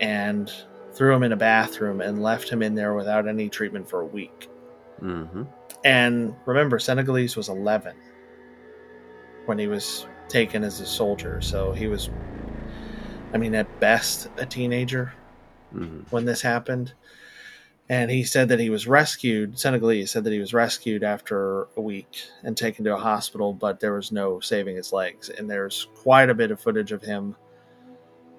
[0.01, 0.53] and
[0.93, 4.07] threw him in a bathroom and left him in there without any treatment for a
[4.07, 4.51] week.
[5.01, 5.43] Hmm
[5.85, 7.97] And remember, Senegalese was 11
[9.45, 11.41] when he was taken as a soldier.
[11.41, 12.11] So he was,
[13.33, 15.15] I mean, at best, a teenager
[15.73, 16.95] hmm when this happened.
[17.89, 19.59] And he said that he was rescued.
[19.59, 23.81] Senegalese said that he was rescued after a week and taken to a hospital, but
[23.81, 25.29] there was no saving his legs.
[25.31, 27.37] And there's quite a bit of footage of him,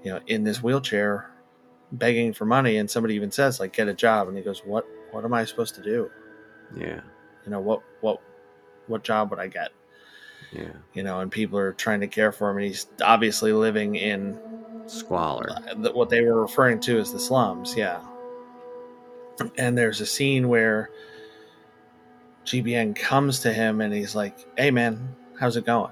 [0.03, 1.29] you know, in this wheelchair,
[1.91, 2.77] begging for money.
[2.77, 4.27] And somebody even says, like, get a job.
[4.27, 4.85] And he goes, "What?
[5.11, 6.11] What am I supposed to do?
[6.75, 7.01] Yeah.
[7.45, 7.81] You know, what?
[8.01, 8.21] What?
[8.87, 9.69] What job would I get?
[10.51, 10.69] Yeah.
[10.93, 14.39] You know?" And people are trying to care for him, and he's obviously living in
[14.87, 15.49] Squalor.
[15.51, 17.99] Uh, the- what they were referring to as the slums, yeah.
[19.57, 20.89] And there's a scene where
[22.45, 25.91] GBN comes to him and he's like, "Hey man, how's it going?"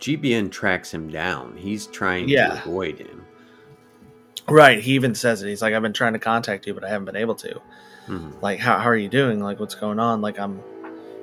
[0.00, 1.56] GBN tracks him down.
[1.56, 2.48] He's trying Yeah.
[2.48, 3.24] to avoid him.
[4.48, 4.80] Right.
[4.80, 5.48] He even says it.
[5.48, 7.60] He's like, "I've been trying to contact you, but I haven't been able to.
[8.12, 8.42] Mhm.
[8.42, 9.40] Like, how how are you doing?
[9.42, 10.20] Like, what's going on?
[10.20, 10.62] Like, I'm,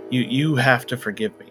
[0.09, 1.47] you you have to forgive me."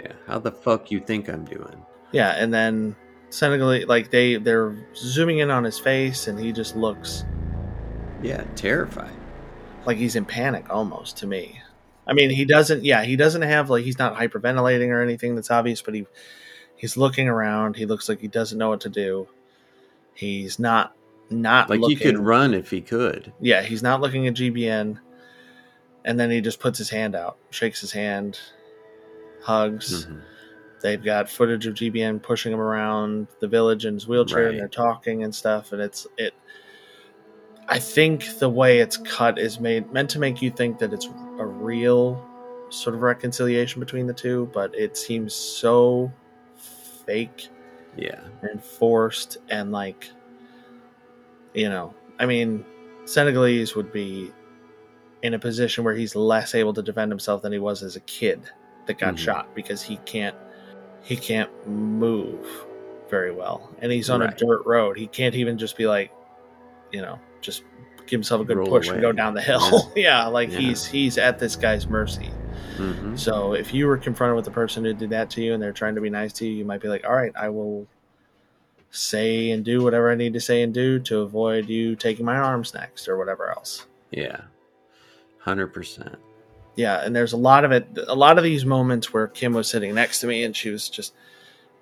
[0.00, 0.12] Yeah.
[0.26, 1.76] How the fuck you think I'm doing?
[2.12, 2.30] Yeah.
[2.30, 2.96] And then
[3.30, 7.24] Senegalese, like they they're zooming in on his face, and he just looks
[8.22, 9.12] Yeah, terrified.
[9.86, 11.60] like he's in panic almost to me.
[12.06, 12.84] I mean, he doesn't.
[12.84, 16.06] Yeah, he doesn't have like he's not hyperventilating or anything that's obvious, but he
[16.76, 17.76] he's looking around.
[17.76, 19.28] He looks like he doesn't know what to do.
[20.14, 20.94] He's not
[21.30, 23.32] not Like looking, he could run if he could.
[23.40, 24.98] Yeah, he's not looking at GBN,
[26.04, 28.38] and then he just puts his hand out, shakes his hand,
[29.42, 30.06] hugs.
[30.06, 30.20] Mhm.
[30.82, 34.50] They've got footage of GBN pushing him around the village in his wheelchair, Right.
[34.50, 35.72] and they're talking and stuff.
[35.72, 36.34] And it's it.
[37.68, 41.06] I think the way it's cut is made meant to make you think that it's
[41.38, 42.22] a real
[42.68, 46.12] sort of reconciliation between the two, but it seems so
[47.06, 47.48] fake
[47.96, 48.20] Yeah.
[48.42, 50.10] and forced and like
[51.54, 52.64] you know i mean
[53.06, 54.30] senegalese would be
[55.22, 58.00] in a position where he's less able to defend himself than he was as a
[58.00, 58.40] kid
[58.86, 59.18] that got Mhm.
[59.18, 60.36] shot because he can't
[61.02, 62.46] he can't move
[63.10, 63.70] very well.
[63.80, 64.32] And he's on Right.
[64.32, 64.96] a dirt road.
[64.96, 66.10] He can't even just be like
[66.92, 67.62] you know just
[68.06, 69.92] give himself a good Roll push and go down the hill.
[69.96, 70.58] Yeah, like Yeah.
[70.58, 72.30] he's he's at this guy's mercy.
[72.76, 75.62] Hmm so if you were confronted with the person who did that to you and
[75.62, 77.86] they're trying to be nice to you, you might be like, all right, I will
[78.96, 82.36] say and do whatever I need to say and do to avoid you taking my
[82.36, 83.86] arms next or whatever else.
[84.10, 84.42] Yeah.
[85.40, 86.16] Hundred percent.
[86.76, 89.68] Yeah, and there's a lot of it, a lot of these moments where Kim was
[89.68, 91.14] sitting next to me and she was just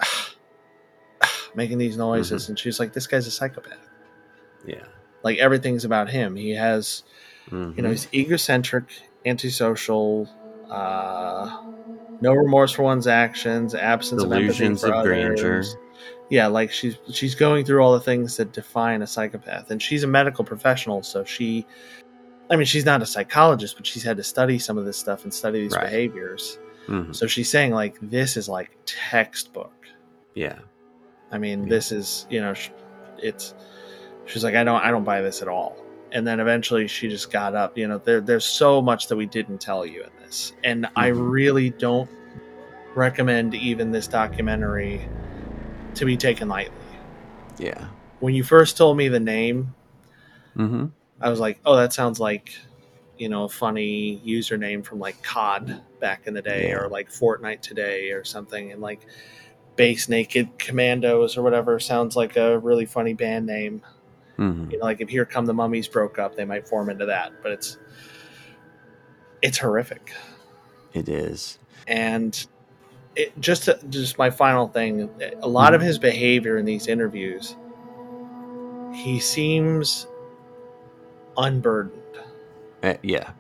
[1.55, 3.89] making these noises, and she was like, "This guy's a psychopath.
[4.67, 4.85] Yeah.
[5.23, 6.35] Like everything's about him.
[6.37, 7.05] He has,
[7.51, 7.77] Mhm.
[7.77, 8.85] you know, he's egocentric,
[9.25, 10.29] antisocial."
[10.71, 11.63] Uh,
[12.21, 15.65] no remorse for one's actions, absence Delusions of empathy of for grandeur.
[16.33, 20.03] Yeah, like she's she's going through all the things that define a psychopath, and she's
[20.03, 21.67] a medical professional, so she,
[22.51, 25.25] I mean, she's not a psychologist, but she's had to study some of this stuff
[25.25, 25.85] and study these Right.
[25.85, 26.59] behaviors.
[26.89, 27.15] Mhm.
[27.15, 29.75] So she's saying like this is like textbook.
[30.35, 30.59] Yeah.
[31.31, 31.69] I mean, Yeah.
[31.69, 32.55] this is you know,
[33.19, 33.53] it's.
[34.25, 35.77] She's like, I don't, I don't buy this at all.
[36.13, 37.77] And then eventually, she just got up.
[37.77, 41.11] You know, there, there's so much that we didn't tell you in this, and I
[41.11, 41.31] Mhm.
[41.31, 42.09] really don't
[42.95, 45.07] recommend even this documentary
[45.95, 46.77] to be taken lightly.
[47.59, 47.89] Yeah.
[48.21, 49.75] When you first told me the name,
[50.55, 50.87] hmm
[51.21, 52.53] I was like, oh, that sounds like,
[53.17, 56.79] you know, a funny username from like COD back in the day, Yeah.
[56.79, 59.07] or like Fortnite today, or something, and like
[59.77, 63.83] Base Naked Commandos or whatever sounds like a really funny band name.
[64.37, 67.07] hmm You know, like if Here Come the Mummies broke up, they might form into
[67.07, 67.79] that, but it's
[69.43, 70.13] it's horrific.
[70.93, 71.59] It is.
[71.87, 72.47] And
[73.17, 75.09] it just just my final thing,
[75.41, 77.57] a lot of his behavior in these interviews,
[78.95, 80.07] he seems
[81.37, 81.99] unburdened.
[82.83, 83.31] Uh, yeah.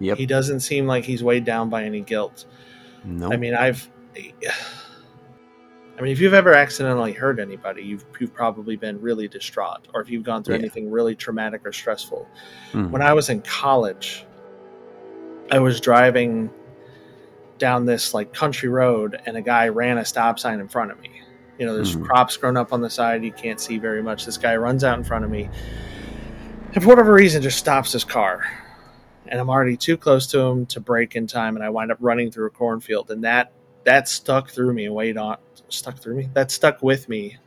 [0.00, 0.18] Yep.
[0.18, 2.46] He doesn't seem like he's weighed down by any guilt.
[3.04, 3.32] no.
[3.32, 3.88] I mean, I've
[5.96, 10.00] I mean, if you've ever accidentally hurt anybody, you've you've probably been really distraught, or
[10.00, 10.60] if you've gone through Yeah.
[10.62, 12.28] anything really traumatic or stressful.
[12.72, 12.90] Mhm.
[12.90, 14.24] When I was in college,
[15.52, 16.50] I was driving
[17.58, 21.00] down this like country road, and a guy ran a stop sign in front of
[21.00, 21.10] me.
[21.58, 22.04] You know, there's Mhm.
[22.04, 24.24] crops grown up on the side; you can't see very much.
[24.26, 25.48] This guy runs out in front of me,
[26.74, 28.44] and for whatever reason, just stops his car.
[29.26, 31.98] And I'm already too close to him to break in time, and I wind up
[32.00, 33.52] running through a cornfield, and that
[33.84, 35.36] that stuck through me and weighed on
[35.68, 36.28] stuck through me.
[36.34, 37.38] That stuck with me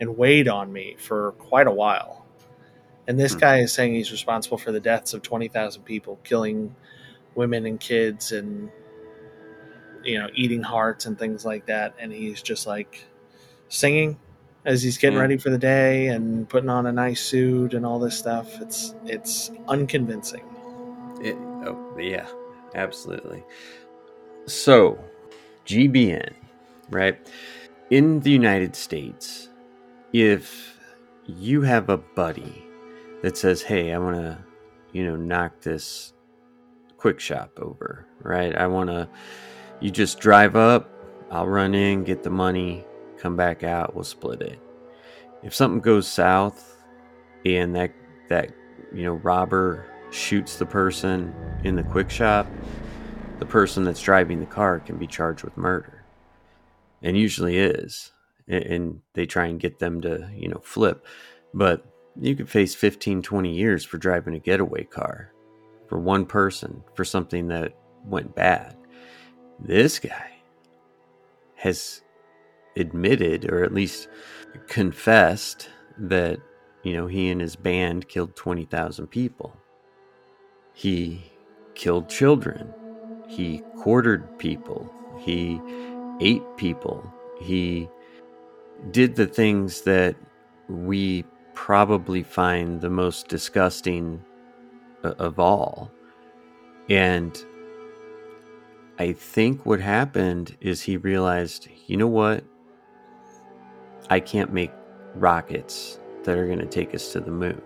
[0.00, 2.24] and weighed on me for quite a while.
[3.06, 3.40] And this Hmm.
[3.40, 6.74] guy is saying he's responsible for the deaths of twenty thousand people, killing
[7.34, 8.70] women and kids, and
[10.04, 11.94] you know, eating hearts and things like that.
[11.98, 13.04] And he's just like
[13.68, 14.18] singing
[14.64, 15.22] as he's getting Yeah.
[15.22, 18.60] ready for the day and putting on a nice suit and all this stuff.
[18.60, 20.44] It's it's unconvincing.
[21.22, 21.36] It,
[21.66, 22.26] oh, yeah,
[22.74, 23.44] absolutely.
[24.46, 24.98] So,
[25.66, 26.34] GBN,
[26.90, 27.18] right?
[27.90, 29.48] In the United States,
[30.12, 30.78] if
[31.26, 32.64] you have a buddy
[33.22, 34.38] that says, "Hey, I want to,
[34.92, 36.14] you know, knock this
[36.96, 38.56] quick shop over," right?
[38.56, 39.08] I want to
[39.80, 40.90] you just drive up,
[41.30, 42.84] I'll run in, get the money,
[43.18, 44.58] come back out, we'll split it.
[45.42, 46.84] If something goes south
[47.46, 47.92] and that
[48.28, 48.50] that
[48.92, 52.46] you know robber shoots the person in the quick shop,
[53.38, 56.04] the person that's driving the car can be charged with murder.
[57.02, 58.12] And usually is.
[58.46, 61.06] And they try and get them to, you know, flip.
[61.54, 61.86] But
[62.20, 65.32] you could face 15, 20 years for driving a getaway car
[65.88, 67.74] for one person for something that
[68.04, 68.76] went bad.
[69.62, 70.30] This guy
[71.56, 72.02] has
[72.76, 74.08] admitted, or at least
[74.68, 76.38] confessed, that,
[76.82, 79.54] you know, he and his band killed 20,000 people.
[80.72, 81.30] He
[81.74, 82.72] killed children.
[83.28, 84.90] He quartered people.
[85.18, 85.60] He
[86.20, 87.12] ate people.
[87.40, 87.88] He
[88.90, 90.16] did the things that
[90.68, 94.24] we probably find the most disgusting
[95.04, 95.90] uh, of all.
[96.88, 97.44] And
[99.00, 102.44] I think what happened is he realized, you know what?
[104.10, 104.72] I can't make
[105.14, 107.62] rockets that are going to take us to the moon.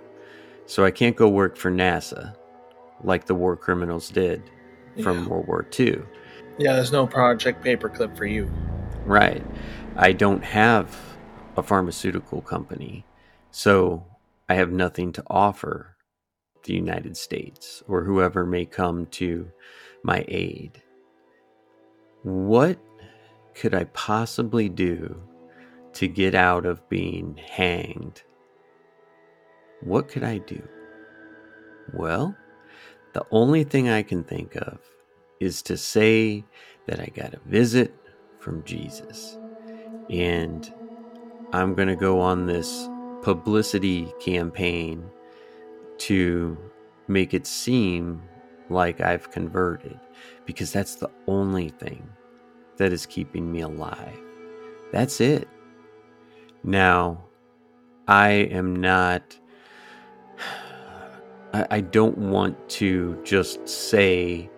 [0.67, 2.37] So I can't go work for NASA
[3.03, 4.49] like the war criminals did
[5.03, 5.29] from Yeah.
[5.29, 6.03] World War II.
[6.57, 8.49] Yeah, there's no Project Paperclip for you.
[9.05, 9.45] Right.
[9.97, 10.97] I don't have
[11.57, 13.05] a pharmaceutical company,
[13.51, 14.07] so
[14.49, 15.97] I have nothing to offer
[16.63, 19.51] the United States or whoever may come to
[20.05, 20.81] my aid.
[22.25, 22.79] What
[23.55, 25.23] could I possibly do
[25.93, 28.23] to get out of being hanged?
[29.83, 30.67] What could I do?
[31.93, 32.35] Well,
[33.13, 34.79] the only thing I can think of
[35.39, 36.45] is to say
[36.87, 37.95] that I got a visit
[38.39, 39.39] from Jesus.
[40.09, 40.73] And
[41.53, 42.89] I'm going to go on this
[43.23, 45.11] publicity campaign
[45.99, 46.57] to
[47.07, 48.23] make it seem
[48.71, 50.01] like I've converted
[50.47, 52.09] because that's the only thing
[52.77, 54.19] that is keeping me alive.
[54.93, 55.49] That's it.
[56.63, 57.25] Now,
[58.09, 59.39] I am not.
[61.53, 64.51] I, I don't want to just say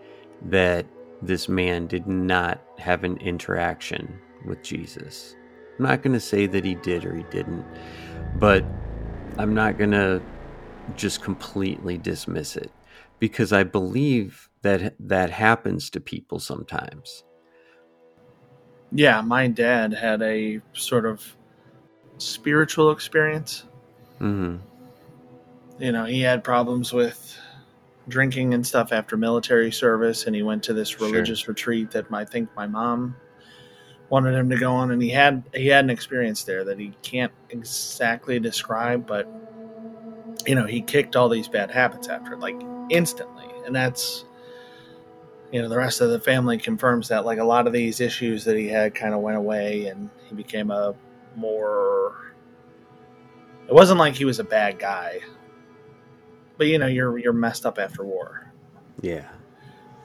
[0.46, 0.86] that
[1.22, 5.34] this man did not have an interaction with Jesus.
[5.78, 7.64] I'm not going to say that he did or he didn't,
[8.38, 8.64] but
[9.38, 10.22] I'm not going to
[10.94, 12.70] just completely dismiss it
[13.18, 17.24] because I believe that that happens to people sometimes.
[18.92, 21.36] Yeah, my dad had a sort of
[22.18, 23.64] spiritual experience.
[24.20, 24.56] hmm
[25.78, 27.36] You know, he had problems with
[28.08, 31.08] drinking and stuff after military service, and he went to this Sure.
[31.08, 33.16] religious retreat that I think my mom
[34.10, 36.96] wanted him to go on, and he had he had an experience there that he
[37.02, 39.28] can't exactly describe, but
[40.46, 44.24] you know, he kicked all these bad habits after like instantly, and that's
[45.52, 48.44] you know the rest of the family confirms that like a lot of these issues
[48.44, 50.94] that he had kind of went away and he became a
[51.36, 52.32] more
[53.68, 55.20] it wasn't like he was a bad guy
[56.58, 58.52] but you know you're you're messed up after war
[59.02, 59.28] Yeah.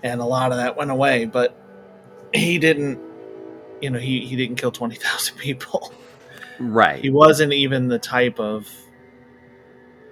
[0.04, 1.56] and a lot of that went away but
[2.34, 3.00] he didn't
[3.82, 5.92] you know he, he didn't kill 20,000 people
[6.60, 7.02] Right.
[7.02, 8.70] he wasn't even the type of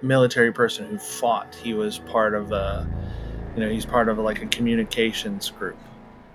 [0.02, 2.88] military person who fought he was part of a
[3.54, 5.76] you know he's part of like a communications group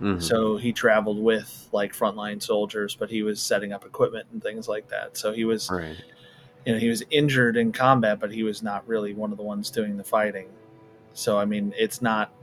[0.01, 0.21] Mhm.
[0.21, 4.67] So he traveled with like frontline soldiers, but he was setting up equipment and things
[4.67, 5.17] like that.
[5.17, 5.95] So he was, right.
[6.65, 9.43] you know, he was injured in combat, but he was not really one of the
[9.43, 10.49] ones doing the fighting.
[11.13, 12.33] So I mean, it's not,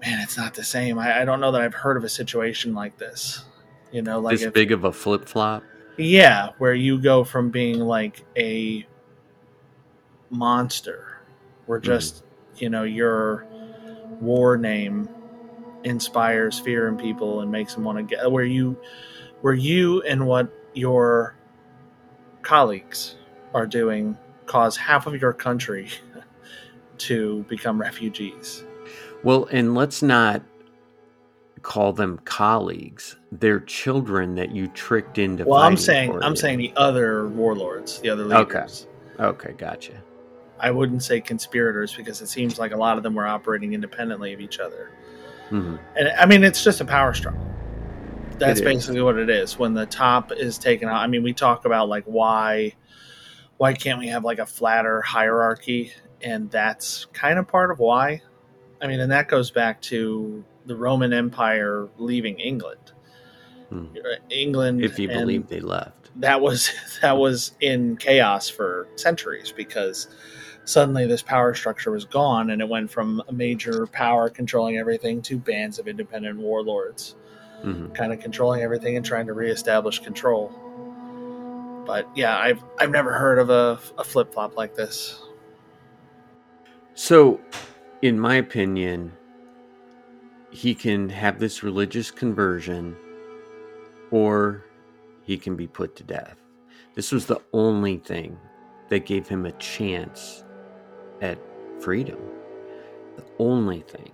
[0.00, 0.98] man, it's not the same.
[0.98, 3.44] I, I don't know that I've heard of a situation like this.
[3.92, 5.62] You know, like this if, big of a flip flop.
[5.98, 8.86] yeah, where you go from being like a
[10.34, 11.18] monster,
[11.66, 11.86] where hmm.
[11.86, 12.24] just
[12.56, 13.46] you know your
[14.20, 15.08] war name
[15.84, 18.76] inspires fear in people and makes them want to get where you
[19.42, 21.36] where you and what your
[22.42, 23.16] colleagues
[23.52, 24.16] are doing
[24.46, 25.88] cause half of your country
[26.98, 28.64] to become refugees.
[29.22, 30.42] Well, and let's not
[31.62, 33.16] call them colleagues.
[33.32, 35.44] They're children that you tricked into.
[35.44, 36.36] Well, I'm saying I'm you.
[36.36, 38.86] saying the other warlords, the other leaders.
[39.18, 39.24] Okay.
[39.24, 40.02] Okay, gotcha.
[40.60, 44.32] I wouldn't say conspirators because it seems like a lot of them were operating independently
[44.32, 44.90] of each other.
[45.48, 47.40] hmm And I mean, it's just a power struggle.
[48.38, 48.74] That's It is.
[48.74, 49.58] basically what it is.
[49.58, 52.74] When the top is taken out, I mean, we talk about like why
[53.56, 58.22] why can't we have like a flatter hierarchy, and that's kind of part of why.
[58.82, 62.92] I mean, and that goes back to the Roman Empire leaving England.
[63.70, 63.86] Hmm.
[64.30, 66.10] England, If you believe they left.
[66.16, 66.70] that was
[67.02, 70.08] that was in chaos for centuries because
[70.64, 75.22] suddenly this power structure was gone and it went from a major power controlling everything
[75.22, 77.16] to bands of independent warlords
[77.62, 80.52] hmm kind of controlling everything and trying to reestablish control.
[81.86, 85.20] But yeah i've i've never heard of a, a flip-flop like this.
[86.94, 87.40] So,
[88.02, 89.12] in my opinion,
[90.50, 92.96] he can have this religious conversion
[94.10, 94.64] or
[95.22, 96.36] he can be put to death.
[96.94, 98.38] This was the only thing
[98.88, 100.43] that gave him a chance
[101.20, 101.38] at
[101.80, 102.18] freedom.
[103.16, 104.10] The only thing.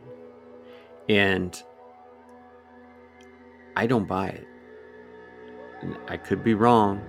[1.09, 1.61] And
[3.77, 4.47] I don't buy it.
[5.81, 7.01] And I could be wrong,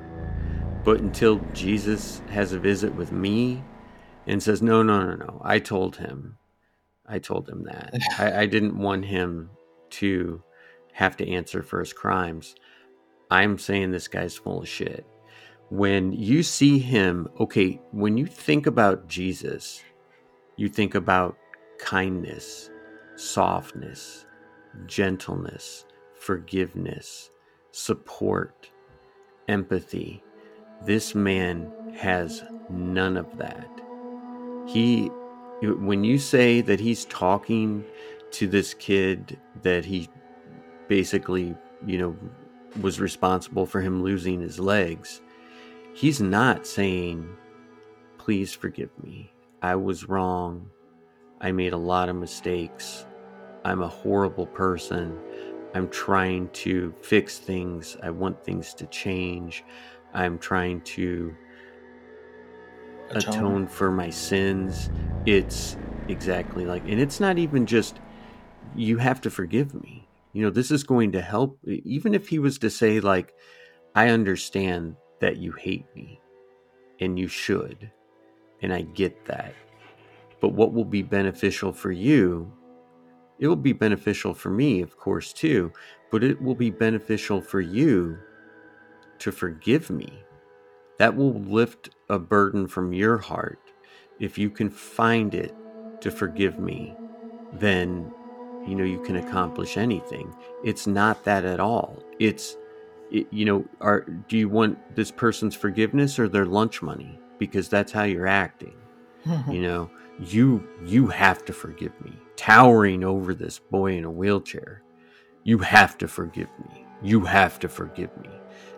[0.83, 3.63] but until Jesus has a visit with me
[4.27, 5.41] and says, No, no, no, no.
[5.43, 6.37] I told him.
[7.05, 7.93] I told him that.
[8.17, 9.49] I, I didn't want him
[9.91, 10.41] to
[10.93, 12.55] have to answer for his crimes.
[13.29, 15.05] I'm saying this guy's full of shit.
[15.71, 19.81] When you see him, okay, when you think about Jesus,
[20.57, 21.37] you think about
[21.79, 22.69] kindness,
[23.15, 24.25] softness,
[24.85, 25.85] gentleness,
[26.19, 27.31] forgiveness,
[27.71, 28.69] support,
[29.47, 30.21] empathy.
[30.85, 33.69] This man has none of that.
[34.67, 35.07] He,
[35.63, 37.85] when you say that he's talking
[38.31, 40.09] to this kid that he
[40.89, 42.17] basically, you know,
[42.81, 45.21] was responsible for him losing his legs,
[45.93, 47.37] he's not saying,
[48.17, 49.31] Please forgive me.
[49.63, 50.69] I was wrong.
[51.41, 53.07] I made a lot of mistakes.
[53.65, 55.17] I'm a horrible person.
[55.73, 57.97] I'm trying to fix things.
[58.03, 59.63] I want things to change.
[60.13, 61.35] I'm trying to
[63.09, 64.91] atone, atone for my sins.
[65.25, 65.77] It's
[66.07, 67.99] exactly like, and it's not even just,
[68.75, 70.07] you have to forgive me.
[70.33, 71.57] You know, this is going to help.
[71.65, 73.33] Even if he was to say, like,
[73.95, 76.21] I understand that you hate me
[76.99, 77.91] and you should,
[78.61, 79.55] and I get that.
[80.41, 82.53] But what will be beneficial for you
[83.39, 85.73] it will be beneficial for me, of course, too,
[86.11, 88.23] but it will be beneficial for you
[89.19, 90.27] to forgive me.
[90.99, 93.73] That will lift a burden from your heart.
[94.19, 95.57] If you can find it
[96.01, 96.99] to forgive me,
[97.51, 98.11] then
[98.65, 100.35] you know you can accomplish anything.
[100.63, 102.03] It's not that at all.
[102.19, 102.60] It's it,
[103.11, 107.19] you know, are do you want this person's forgiveness or their lunch money?
[107.37, 108.75] Because that's how you're acting.
[109.49, 109.89] you know,
[110.19, 112.13] you you have to forgive me.
[112.35, 114.81] Towering over this boy in a wheelchair
[115.43, 116.85] you have to forgive me.
[117.01, 118.29] You have to forgive me.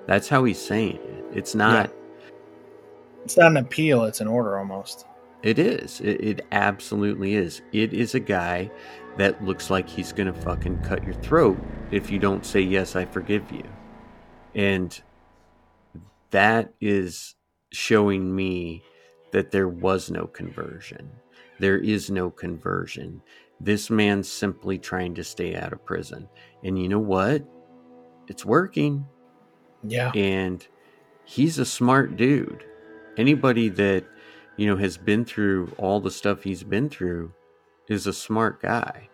[0.06, 1.26] That's how he's saying it.
[1.34, 2.26] It's not yeah.
[3.24, 5.06] it's not an appeal it's an order almost.
[5.42, 6.00] It is.
[6.00, 7.62] It, it absolutely is.
[7.74, 8.72] It is a guy
[9.18, 11.58] that looks like he's gonna fucking cut your throat
[11.92, 13.64] if you don't say yes i forgive you
[14.56, 15.02] and
[16.32, 17.36] that is
[17.72, 18.84] showing me
[19.32, 21.10] that there was no conversion
[21.60, 23.22] there is no conversion.
[23.60, 26.28] This man's simply trying to stay out of prison.
[26.64, 27.42] And you know what?
[28.28, 29.06] It's working.
[29.84, 30.12] Yeah.
[30.14, 30.66] And
[31.26, 32.66] he's a smart dude.
[33.18, 34.04] Anybody that,
[34.58, 37.32] you know, has been through all the stuff he's been through
[37.88, 39.08] is a smart guy.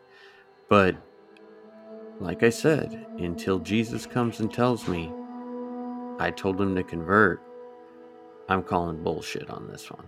[0.69, 0.95] But
[2.19, 5.11] like I said, until Jesus comes and tells me
[6.19, 7.41] I told him to convert,
[8.49, 10.05] I'm calling bullshit on this one.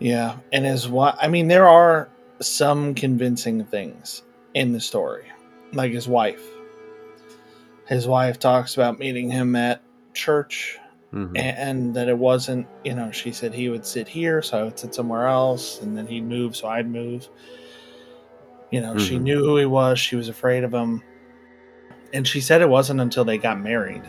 [0.00, 1.14] Yeah, and as wife.
[1.20, 2.10] I mean, there are
[2.40, 4.22] some convincing things
[4.54, 5.26] in the story,
[5.72, 6.42] like his wife.
[7.86, 9.82] His wife talks about meeting him at
[10.14, 10.78] church,
[11.12, 11.36] mm-hmm.
[11.36, 12.66] and that it wasn't.
[12.82, 15.96] You know, she said he would sit here, so I would sit somewhere else, and
[15.96, 17.28] then he'd move, so I'd move.
[18.72, 19.06] You know, mm-hmm.
[19.06, 20.00] she knew who he was.
[20.00, 21.04] She was afraid of him,
[22.12, 24.02] and she said it wasn't until they got married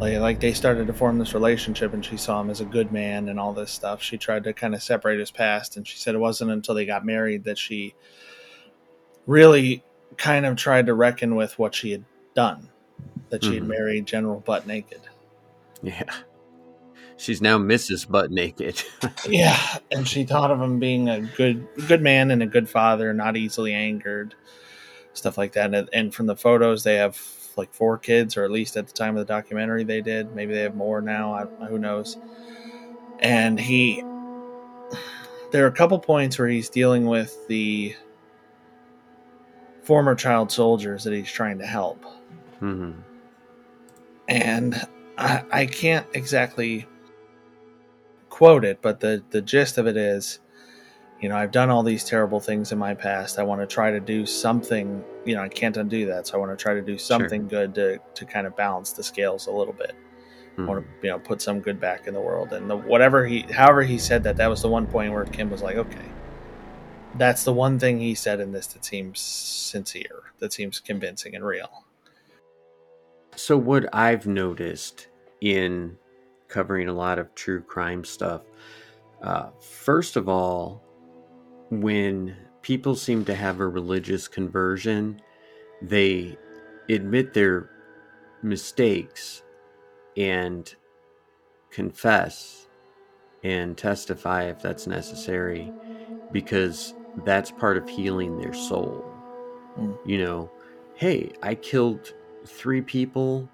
[0.00, 2.92] like like they started to form this relationship and she saw him as a good
[2.92, 4.02] man and all this stuff.
[4.02, 6.86] She tried to kind of separate his past and she said it wasn't until they
[6.86, 7.94] got married that she
[9.26, 9.82] really
[10.16, 12.04] kind of tried to reckon with what she had
[12.34, 12.68] done
[13.30, 13.58] that she mm-hmm.
[13.58, 15.00] had married general butt naked.
[15.82, 16.04] Yeah.
[17.16, 18.82] She's now mrs butt naked.
[19.28, 19.56] Yeah
[19.90, 23.36] and she thought of him being a good good man and a good father not
[23.36, 24.34] easily angered
[25.16, 27.20] stuff like that and, and from the photos they have
[27.56, 30.34] like four kids, or at least at the time of the documentary they did.
[30.34, 31.32] Maybe they have more now.
[31.32, 32.18] I, who knows?
[33.20, 34.02] And he,
[35.52, 37.96] there are a couple points where he's dealing with the
[39.82, 42.02] former child soldiers that he's trying to help.
[42.60, 42.92] Mm-hmm.
[44.28, 44.86] And
[45.16, 46.86] I, I can't exactly
[48.28, 50.40] quote it, but the, the gist of it is
[51.20, 53.38] you know, I've done all these terrible things in my past.
[53.38, 56.26] I want to try to do something, you know, I can't undo that.
[56.26, 57.66] So I want to try to do something sure.
[57.66, 59.94] good to, to kind of balance the scales a little bit.
[60.52, 60.62] Mm-hmm.
[60.62, 62.52] I want to, you know, put some good back in the world.
[62.52, 65.50] And the, whatever he, however he said that, that was the one point where Kim
[65.50, 66.04] was like, okay,
[67.14, 71.44] that's the one thing he said in this that seems sincere, that seems convincing and
[71.44, 71.84] real.
[73.36, 75.08] So, what I've noticed
[75.40, 75.96] in
[76.48, 78.42] covering a lot of true crime stuff,
[79.22, 80.82] uh, first of all,
[81.70, 85.20] when people seem to have a religious conversion,
[85.82, 86.36] they
[86.88, 87.70] admit their
[88.42, 89.42] mistakes
[90.16, 90.74] and
[91.70, 92.66] confess
[93.42, 95.72] and testify if that's necessary
[96.32, 96.94] because
[97.24, 99.04] that's part of healing their soul.
[99.78, 99.98] Mm.
[100.04, 100.50] You know,
[100.94, 102.12] hey, I killed
[102.46, 103.48] three people.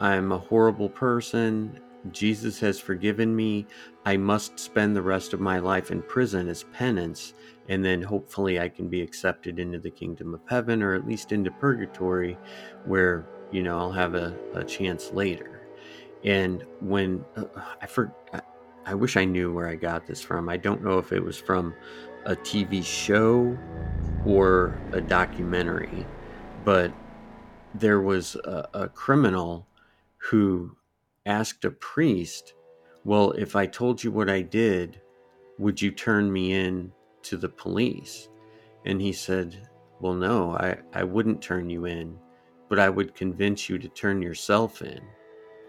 [0.00, 1.80] I'm a horrible person.
[2.10, 3.66] Jesus has forgiven me.
[4.06, 7.34] I must spend the rest of my life in prison as penance,
[7.68, 11.32] and then hopefully I can be accepted into the kingdom of heaven or at least
[11.32, 12.36] into purgatory,
[12.84, 15.60] where you know, I'll have a, a chance later.
[16.24, 17.44] And when uh,
[17.80, 18.40] I for, I,
[18.84, 20.48] I wish I knew where I got this from.
[20.48, 21.72] I don't know if it was from
[22.26, 23.56] a TV show
[24.26, 26.04] or a documentary,
[26.64, 26.92] but
[27.74, 29.68] there was a, a criminal
[30.16, 30.76] who
[31.24, 32.54] asked a priest,
[33.04, 35.00] Well, if I told you what I did,
[35.58, 38.28] would you turn me in to the police?
[38.84, 39.68] And he said,
[40.00, 42.18] Well, no, I, I wouldn't turn you in,
[42.68, 45.00] but I would convince you to turn yourself in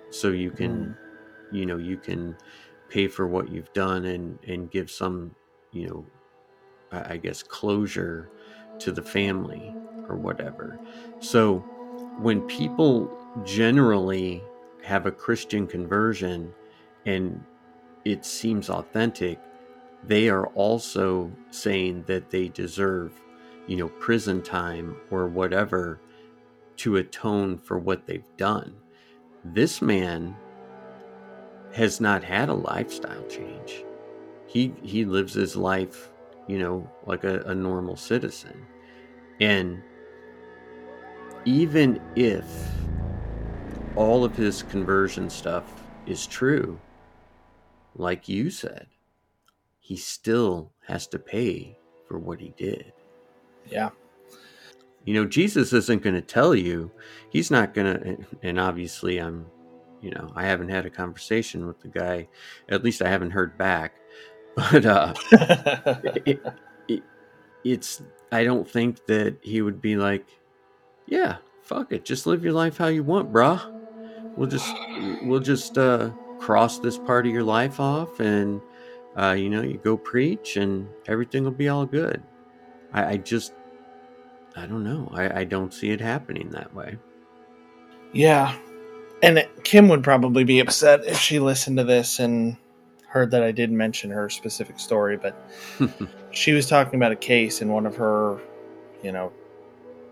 [0.09, 0.97] so you can, mm.
[1.51, 2.37] you know, you can
[2.89, 5.35] pay for what you've done and, and give some,
[5.71, 6.05] you know,
[6.91, 8.29] I guess closure
[8.79, 9.75] to the family
[10.07, 10.79] or whatever.
[11.19, 11.57] So
[12.19, 13.11] when people
[13.43, 14.43] generally
[14.83, 16.53] have a Christian conversion
[17.05, 17.43] and
[18.03, 19.39] it seems authentic,
[20.03, 23.13] they are also saying that they deserve,
[23.67, 25.99] you know, prison time or whatever
[26.77, 28.75] to atone for what they've done.
[29.43, 30.35] This man
[31.73, 33.83] has not had a lifestyle change.
[34.47, 36.11] He he lives his life,
[36.47, 38.65] you know, like a, a normal citizen.
[39.41, 39.81] And
[41.45, 42.45] even if
[43.95, 46.79] all of his conversion stuff is true,
[47.95, 48.87] like you said,
[49.79, 51.77] he still has to pay
[52.07, 52.93] for what he did.
[53.67, 53.89] Yeah.
[55.05, 56.91] You know, Jesus isn't going to tell you,
[57.29, 59.45] he's not going to, and obviously, I'm,
[60.01, 62.27] you know, I haven't had a conversation with the guy,
[62.69, 63.93] at least I haven't heard back,
[64.55, 66.41] but uh, it,
[66.87, 67.03] it,
[67.63, 68.01] it's,
[68.31, 70.25] I don't think that he would be like,
[71.05, 73.61] yeah, fuck it, just live your life how you want, brah.
[74.35, 74.73] We'll just,
[75.23, 76.09] we'll just, uh,
[76.45, 78.61] cross this part of your life off and
[79.17, 82.21] uh, you know you go preach and everything will be all good.
[82.93, 83.53] I, I just
[84.55, 85.09] i don't know.
[85.11, 86.97] I, I don't see it happening that way.
[88.13, 88.55] Yeah.
[89.23, 92.57] And kim would probably be upset if she listened to this and
[93.07, 95.49] heard that i did mention her specific story but
[96.31, 98.41] she was talking about a case in one of her
[99.01, 99.31] you know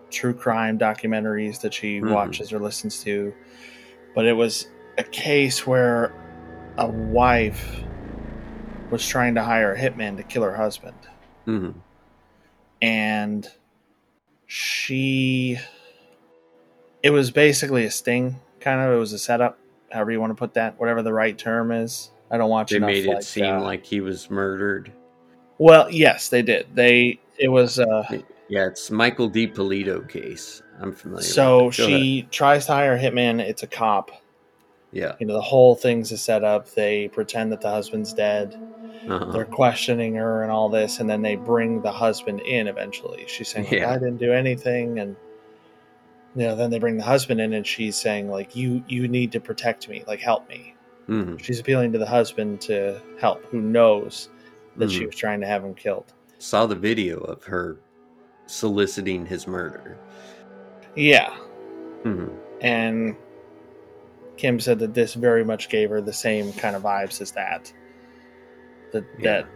[0.09, 2.13] true crime documentaries that she mm-hmm.
[2.13, 3.33] watches or listens to.
[4.15, 4.67] But it was
[4.97, 6.13] a case where
[6.77, 7.83] a wife
[8.89, 10.97] was trying to hire a hitman to kill her husband.
[11.47, 11.79] Mm-hmm.
[12.81, 13.49] And
[14.45, 15.57] she.
[17.01, 18.95] It was basically a sting, kind of.
[18.95, 19.57] It was a setup,
[19.91, 22.11] however you want to put that, whatever the right term is.
[22.31, 22.71] I don't watch.
[22.71, 24.91] They made it like, seem uh, like he was murdered.
[25.57, 26.67] Well, yes, they did.
[26.73, 27.79] They it was.
[27.79, 28.03] uh
[28.47, 30.61] Yeah, it's Michael Dippolito case.
[30.79, 31.23] I'm familiar.
[31.23, 32.31] So she ahead.
[32.31, 33.39] tries to hire a hitman.
[33.39, 34.11] It's a cop
[34.93, 35.15] yeah.
[35.19, 36.69] You know, the whole thing's a setup.
[36.69, 38.55] They pretend that the husband's dead.
[39.09, 39.31] Uh-huh.
[39.31, 43.25] They're questioning her and all this, and then they bring the husband in eventually.
[43.27, 43.91] She's saying, like, yeah.
[43.91, 44.99] I didn't do anything.
[44.99, 45.17] And,
[46.35, 49.33] you know, then they bring the husband in, and she's saying, like, you, you need
[49.33, 50.75] to protect me, like, help me.
[51.09, 51.35] Mm-hmm.
[51.37, 54.29] She's appealing to the husband to help, who knows
[54.77, 54.97] that mm-hmm.
[54.99, 56.13] she was trying to have him killed.
[56.37, 57.77] Saw the video of her
[58.45, 59.97] soliciting his murder.
[60.95, 61.35] Yeah.
[62.03, 62.35] Mm-hmm.
[62.61, 63.17] And
[64.37, 67.71] Kim said that this very much gave her the same kind of vibes as that.
[68.91, 69.41] That yeah.
[69.41, 69.47] that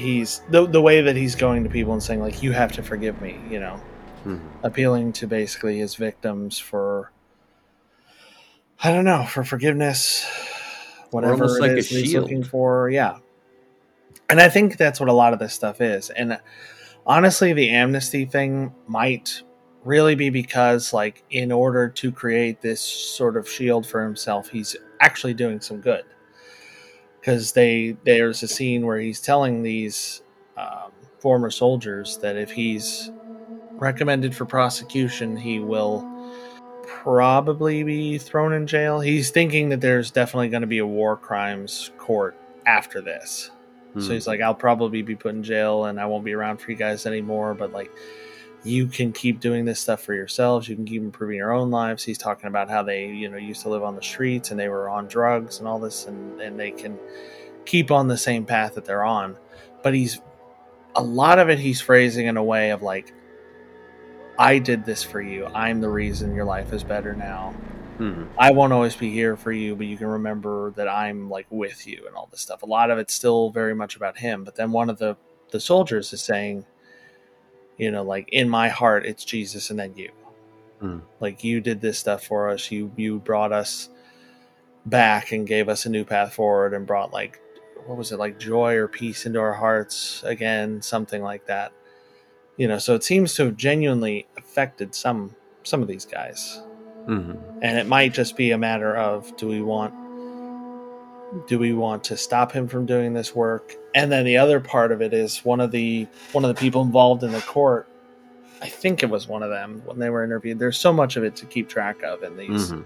[0.00, 2.82] he's the the way that he's going to people and saying like you have to
[2.82, 3.80] forgive me, you know,
[4.24, 4.38] mm-hmm.
[4.62, 7.10] appealing to basically his victims for
[8.82, 10.26] I don't know for forgiveness,
[11.10, 12.88] whatever it like is he's looking for.
[12.88, 13.18] Yeah,
[14.28, 16.10] and I think that's what a lot of this stuff is.
[16.10, 16.40] And
[17.04, 19.42] honestly, the amnesty thing might
[19.84, 24.76] really be because like in order to create this sort of shield for himself he's
[25.00, 26.04] actually doing some good.
[27.18, 30.22] Because they there's a scene where he's telling these
[30.56, 33.10] um, former soldiers that if he's
[33.72, 36.06] recommended for prosecution he will
[36.86, 39.00] probably be thrown in jail.
[39.00, 42.36] He's thinking that there's definitely going to be a war crimes court
[42.66, 43.50] after this.
[43.94, 44.12] So hmm.
[44.12, 46.76] he's like i'll probably be put in jail and i won't be around for you
[46.76, 47.90] guys anymore but like
[48.62, 50.68] you can keep doing this stuff for yourselves.
[50.68, 52.04] You can keep improving your own lives.
[52.04, 54.68] He's talking about how they, you know, used to live on the streets and they
[54.68, 56.98] were on drugs and all this, and, and they can
[57.64, 59.36] keep on the same path that they're on.
[59.82, 60.20] But he's
[60.94, 63.14] a lot of it, he's phrasing in a way of like,
[64.38, 65.46] I did this for you.
[65.46, 67.54] I'm the reason your life is better now.
[67.98, 68.24] Mm-hmm.
[68.38, 71.86] I won't always be here for you, but you can remember that I'm like with
[71.86, 72.62] you and all this stuff.
[72.62, 74.44] A lot of it's still very much about him.
[74.44, 75.16] But then one of the,
[75.50, 76.64] the soldiers is saying,
[77.80, 80.10] you know like in my heart it's jesus and then you.
[80.82, 81.02] Mm.
[81.20, 82.70] like you did this stuff for us.
[82.70, 83.90] You you brought us
[84.86, 87.38] back and gave us a new path forward and brought like
[87.86, 91.72] what was it like joy or peace into our hearts again something like that.
[92.56, 95.34] You know so it seems to have genuinely affected some
[95.64, 96.62] some of these guys.
[97.06, 97.32] Hmm
[97.62, 99.94] and it might just be a matter of do we want
[101.46, 103.74] do we want to stop him from doing this work?
[103.94, 106.82] And then the other part of it is one of the one of the people
[106.82, 107.88] involved in the court
[108.62, 111.24] i think it was one of them when they were interviewed there's so much of
[111.24, 112.82] it to keep track of in these hmm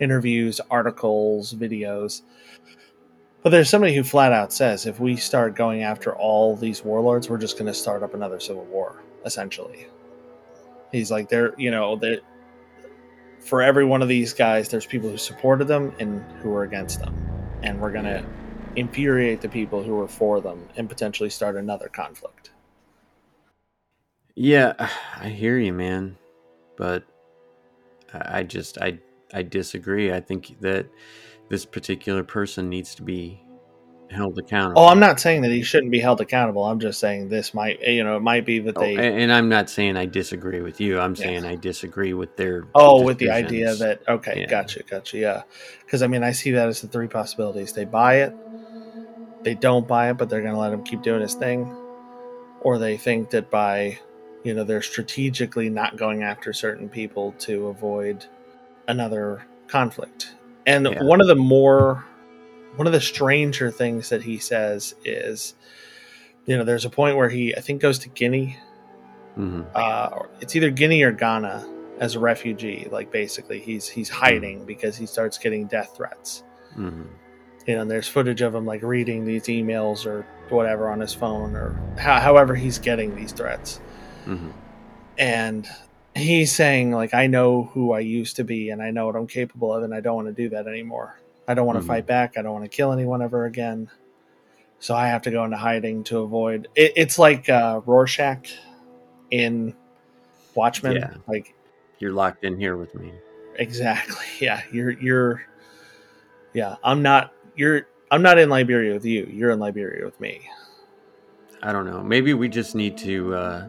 [0.00, 2.22] interviews articles videos.
[3.42, 7.28] But there's somebody who flat out says if we start going after all these warlords
[7.28, 9.86] we're just going to start up another civil war essentially.
[10.92, 12.20] He's like they're you know that
[13.40, 17.00] for every one of these guys there's people who supported them and who were against
[17.00, 17.14] them
[17.62, 18.24] and we're going to
[18.76, 22.50] infuriate the people who were for them and potentially start another conflict
[24.38, 24.74] Yeah,
[25.16, 26.16] I hear you, man.
[26.76, 27.04] But
[28.14, 29.00] I I just I
[29.34, 30.12] I disagree.
[30.12, 30.86] I think that
[31.48, 33.42] this particular person needs to be
[34.10, 34.80] held accountable.
[34.82, 37.80] oh i'm not saying that he shouldn't be held accountable i'm just saying this might
[37.82, 40.80] you know it might be that Oh, they and I'm not saying I disagree with
[40.80, 40.98] you.
[40.98, 42.64] I'm saying I disagree with their.
[42.74, 44.46] Oh, with the idea that okay, Yeah.
[44.46, 45.42] gotcha, gotcha, yeah.
[45.84, 48.34] Because I mean, I see that as the three possibilities: they buy it,
[49.42, 51.70] they don't buy it, but they're going to let him keep doing his thing,
[52.60, 53.98] or they think that by,
[54.44, 58.24] you know, they're strategically not going after certain people to avoid
[58.86, 60.34] another conflict.
[60.66, 61.02] And Yeah.
[61.02, 62.04] one of the more,
[62.78, 65.54] one of the stranger things that he says is,
[66.46, 68.56] you know, there's a point where he, I think, goes to Guinea
[69.36, 69.66] Mhm.
[69.74, 71.64] uh, it's either Guinea or Ghana
[72.00, 72.88] as a refugee.
[72.90, 76.42] Like basically, he's he's hiding because he starts getting death threats.
[76.76, 77.06] Mhm.
[77.66, 81.14] You know, and there's footage of him like reading these emails or whatever on his
[81.14, 83.80] phone or how, however he's getting these threats.
[84.26, 84.52] Mhm.
[85.18, 85.68] And
[86.16, 89.26] he's saying like, I know who I used to be and I know what I'm
[89.26, 91.20] capable of, and I don't want to do that anymore.
[91.48, 91.88] I don't want to Mhm.
[91.88, 92.38] fight back.
[92.38, 93.90] I don't want to kill anyone ever again.
[94.80, 96.68] So I have to go into hiding to avoid.
[96.76, 98.54] It, it's like uh, Rorschach
[99.30, 99.74] in
[100.54, 100.96] Watchmen.
[100.96, 101.14] Yeah.
[101.26, 101.54] Like
[101.98, 103.12] You're locked in here with me.
[103.56, 104.16] exactly.
[104.40, 105.42] Yeah, you're you're.
[106.54, 107.32] Yeah, I'm not.
[107.56, 107.88] You're.
[108.10, 109.26] I'm not in Liberia with you.
[109.30, 110.48] You're in Liberia with me.
[111.62, 112.02] I don't know.
[112.02, 113.66] Maybe we just need to uh,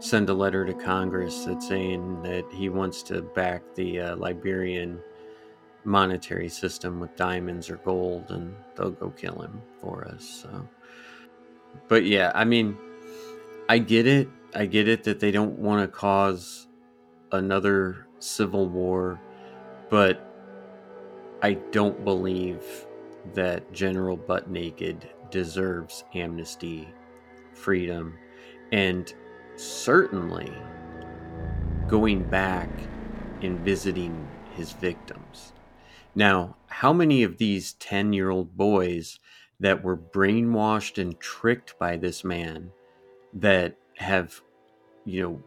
[0.00, 5.02] send a letter to Congress that's saying that he wants to back the uh, Liberian
[5.84, 10.24] monetary system with diamonds or gold, and they'll go kill him for us.
[10.42, 10.68] So,
[11.88, 12.76] but yeah, I mean,
[13.68, 14.28] I get it.
[14.54, 16.68] I get it that they don't want to cause
[17.32, 19.20] another civil war,
[19.90, 20.20] but
[21.42, 22.62] I don't believe
[23.34, 26.88] that General Butt Naked deserves amnesty,
[27.52, 28.16] freedom,
[28.70, 29.12] and
[29.56, 30.52] certainly
[31.88, 32.68] going back
[33.42, 35.53] and visiting his victims.
[36.14, 39.20] Now, how many of these 10 year old boys
[39.60, 42.72] that were brainwashed and tricked by this man
[43.34, 44.40] that have,
[45.04, 45.44] you know,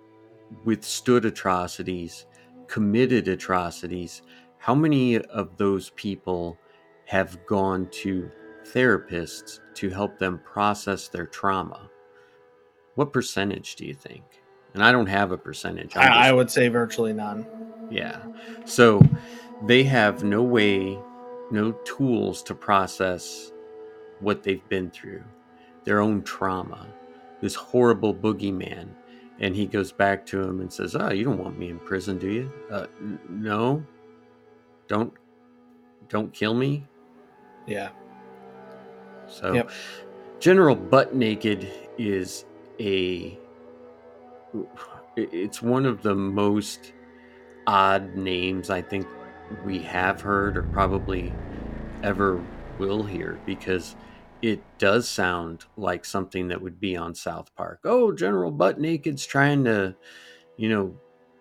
[0.64, 2.26] withstood atrocities,
[2.68, 4.22] committed atrocities,
[4.58, 6.62] how many of those people
[7.06, 8.32] have gone to
[8.66, 11.92] therapists to help them process their trauma?
[12.96, 14.44] What percentage do you think?
[14.74, 15.96] And I don't have a percentage.
[15.96, 17.48] I, I would say virtually none.
[17.90, 18.24] yeah.
[18.66, 19.02] So
[19.66, 20.98] they have no way,
[21.52, 23.52] no tools to process
[24.20, 25.24] what they've been through,
[25.84, 26.88] their own trauma,
[27.42, 28.90] this horrible boogeyman.
[29.40, 32.18] And he goes back to him and says, Oh, you don't want me in prison,
[32.18, 32.52] do you?
[32.72, 33.84] Uh, n- no.
[34.88, 35.14] Don't,
[36.10, 36.88] don't kill me.
[37.68, 37.90] Yeah.
[39.28, 39.70] So, Yep.
[40.40, 41.68] General Butt Naked
[41.98, 42.46] is
[42.80, 43.38] a.
[45.16, 46.94] It's one of the most
[47.66, 49.08] odd names I think
[49.66, 51.34] we have heard or probably
[52.04, 52.44] ever
[52.80, 53.96] will hear because
[54.42, 57.80] it does sound like something that would be on South Park.
[57.84, 59.96] Oh, General Butt Naked's trying to,
[60.58, 60.96] you know,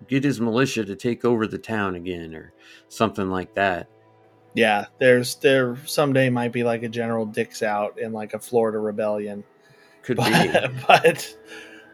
[0.09, 2.53] get his militia to take over the town again or
[2.89, 3.89] something like that.
[4.55, 4.87] Yeah.
[4.99, 9.45] There's there someday might be like a General Dicks out in like a Florida rebellion,
[10.03, 10.23] Could be.
[10.23, 11.37] but, but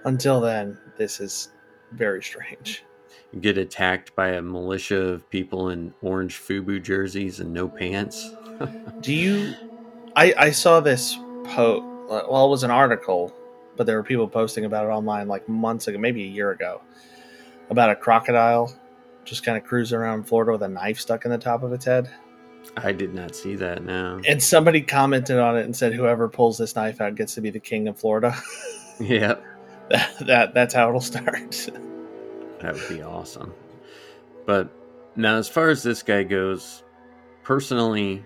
[0.05, 1.51] until then, this is
[1.93, 2.84] very strange.
[3.40, 8.34] Get attacked by a militia of people in orange FUBU jerseys and no pants.
[9.00, 9.54] Do you?
[10.16, 11.84] I I saw this post.
[12.09, 13.32] Well, it was an article,
[13.76, 16.82] but there were people posting about it online like months ago, maybe a year ago,
[17.70, 18.74] about a crocodile
[19.24, 21.84] just kind of cruising around Florida with a knife stuck in the top of its
[21.84, 22.10] head.
[22.76, 24.20] I did not see that now.
[24.26, 27.50] And somebody commented on it and said, "Whoever pulls this knife out gets to be
[27.50, 28.36] the king of Florida."
[29.00, 29.34] yeah,
[29.90, 31.68] that, that that's how it'll start.
[32.62, 33.52] that would be awesome.
[34.47, 34.72] But
[35.16, 36.82] now, as far as this guy goes,
[37.43, 38.24] personally,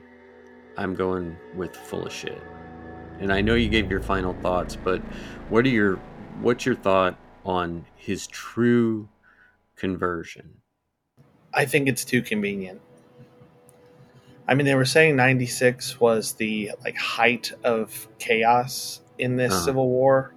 [0.76, 2.40] I'm going with full of shit.
[3.18, 5.00] And I know you gave your final thoughts, but
[5.48, 5.96] what are your
[6.40, 9.08] what's your thought on his true
[9.74, 10.60] conversion?
[11.54, 12.80] I think it's too convenient.
[14.46, 19.64] I mean, they were saying 96 was the like height of chaos in this Uh-huh.
[19.64, 20.34] civil war,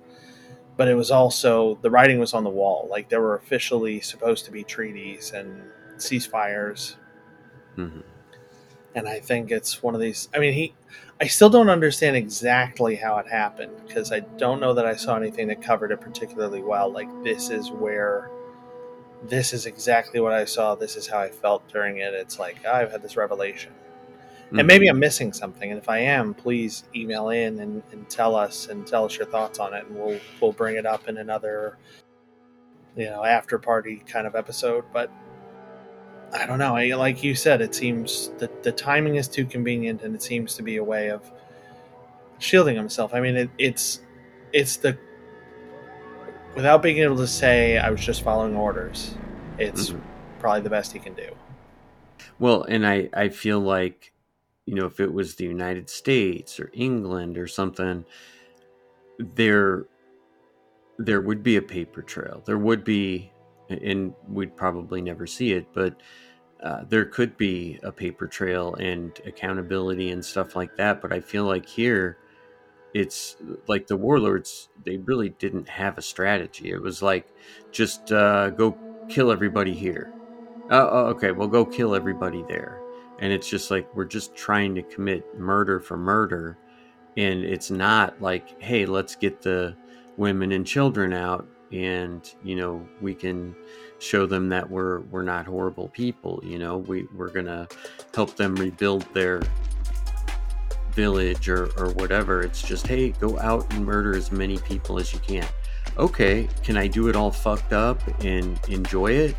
[0.80, 2.88] but it was also the writing was on the wall.
[2.90, 5.62] Like there were officially supposed to be treaties and
[5.98, 6.96] ceasefires,
[7.76, 8.04] Mhm.
[8.96, 10.30] and I think it's one of these.
[10.34, 10.74] I mean, he.
[11.20, 15.18] I still don't understand exactly how it happened because I don't know that I saw
[15.18, 16.90] anything that covered it particularly well.
[16.90, 18.30] Like this is where.
[19.24, 20.76] This is exactly what I saw.
[20.76, 22.14] This is how I felt during it.
[22.14, 23.74] It's like I've had this revelation
[24.58, 25.70] and maybe I'm missing something.
[25.72, 29.28] And if I am, please email in and, and tell us and tell us your
[29.28, 31.78] thoughts on it, and we'll we'll bring it up in another,
[32.96, 34.84] you know, after party kind of episode.
[34.92, 35.12] But
[36.34, 36.76] I don't know.
[36.76, 40.56] I, like you said, it seems that the timing is too convenient, and it seems
[40.56, 41.30] to be a way of
[42.40, 43.14] shielding himself.
[43.14, 44.02] I mean, it, it's
[44.54, 44.98] it's the
[46.56, 49.16] without being able to say I was just following orders.
[49.58, 50.02] It's Mhm.
[50.40, 51.30] probably the best he can do.
[52.40, 54.12] Well, and I, I feel like,
[54.70, 58.06] you know, if it was the United States or England or something,
[59.20, 59.88] there
[60.98, 62.44] there would be a paper trail.
[62.46, 63.34] There would be,
[63.70, 66.02] and we'd probably never see it, but
[66.64, 71.02] uh, there could be a paper trail and accountability and stuff like that.
[71.02, 72.20] But I feel like here,
[72.94, 73.38] it's
[73.68, 76.72] like the warlords, they really didn't have a strategy.
[76.72, 77.34] It was like,
[77.72, 78.80] just uh, go
[79.10, 80.14] kill everybody here.
[80.70, 81.32] Oh, okay.
[81.32, 82.79] Well, go kill everybody there.
[83.20, 86.58] And it's just like we're just trying to commit murder for murder.
[87.18, 89.76] And it's not like, hey, let's get the
[90.18, 93.56] women and children out and, you know, we can
[94.00, 96.78] show them that we're we're not horrible people, you know.
[96.78, 97.68] We we're to
[98.16, 99.42] help them rebuild their
[100.92, 102.42] village or, or whatever.
[102.42, 105.48] It's just, hey, go out and murder as many people as you can.
[105.98, 109.36] Okay, can I do it all fucked up and enjoy it?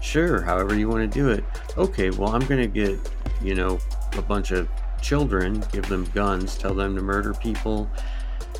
[0.00, 1.44] Sure, however you want to do it.
[1.76, 2.98] Okay, well, I'm to get,
[3.42, 3.78] you know,
[4.16, 4.68] a bunch of
[5.00, 7.90] children, give them guns, tell them to murder people,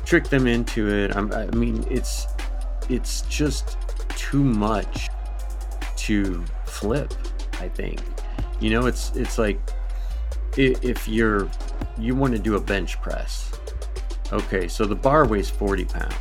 [0.05, 1.15] trick them into it.
[1.15, 2.27] I'm, I mean, it's
[2.89, 3.77] it's just
[4.09, 5.09] too much
[5.97, 7.13] to flip,
[7.59, 8.01] I think.
[8.59, 9.59] You know, it's it's like
[10.57, 11.49] if you're
[11.97, 13.51] you want to do a bench press.
[14.31, 16.15] Okay, so the bar weighs 40 pounds.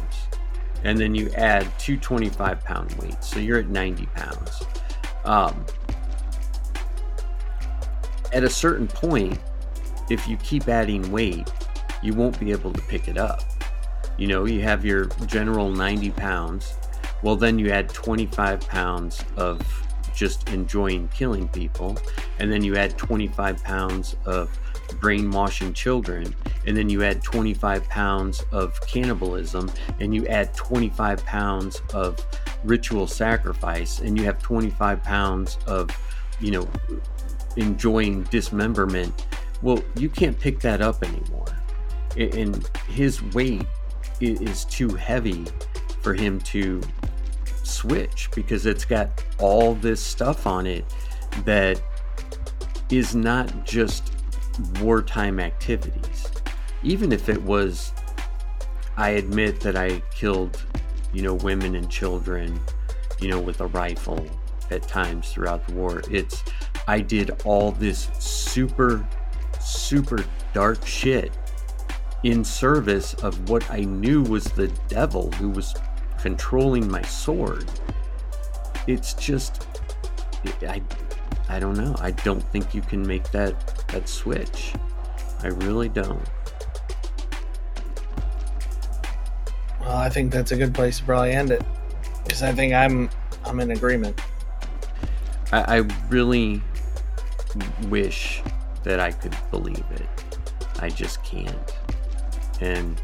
[0.85, 3.29] And then you add two 25 pound weights.
[3.29, 4.63] So you're at 90 pounds.
[5.25, 5.65] Um,
[8.33, 9.39] at a certain point,
[10.11, 11.51] if you keep adding weight,
[12.03, 13.43] you won't be able to pick it up.
[14.19, 16.75] You know, you have your general 90 pounds.
[17.23, 19.61] Well, then you add 25 pounds of
[20.15, 21.97] just enjoying killing people.
[22.39, 24.51] And then you add 25 pounds of
[25.01, 26.35] brainwashing children.
[26.67, 29.71] And then you add 25 pounds of cannibalism.
[30.01, 32.25] And you add 25 pounds of
[32.65, 34.01] ritual sacrifice.
[34.01, 35.91] And you have 25 pounds of,
[36.41, 36.69] you know,
[37.57, 39.27] enjoying dismemberment.
[39.63, 41.47] Well, you can't pick that up anymore.
[42.17, 43.67] And his weight
[44.21, 45.47] is too heavy
[46.03, 46.81] for him to
[47.63, 50.85] switch because it's got all this stuff on it
[51.45, 51.81] that
[52.91, 54.13] is not just
[54.81, 56.27] wartime activities.
[56.83, 57.93] Even if it was,
[58.97, 60.63] I admit that I killed,
[61.13, 62.61] you know, women and children,
[63.21, 64.27] you know, with a rifle
[64.73, 66.03] at times throughout the war.
[66.11, 66.43] It's,
[66.89, 69.07] I did all this super,
[69.61, 71.33] super dark shit
[72.25, 75.75] in service of what I knew was the devil who was
[76.21, 77.69] controlling my sword.
[78.87, 79.67] It's just
[80.63, 80.83] I
[81.49, 81.95] I don't know.
[81.99, 84.73] I don't think you can make that that switch.
[85.43, 86.23] I really don't.
[89.81, 91.63] Well, I think that's a good place to probably end it,
[92.25, 93.11] because I think I'm
[93.45, 94.21] I'm in agreement.
[95.53, 96.63] I, I really
[97.89, 98.43] wish
[98.85, 100.09] that I could believe it.
[100.81, 101.77] I just can't.
[102.61, 103.01] And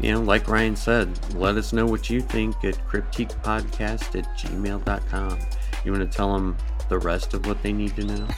[0.00, 5.38] you know, like Ryan said, let us know what you think at cryptiquepodcast at gmail.com.
[5.84, 6.56] You want to tell them
[6.88, 8.26] the rest of what they need to know?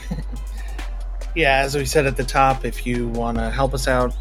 [1.37, 4.11] Yeah, as we said at the top, if you want to help us out,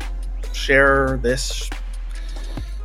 [0.52, 1.70] share this.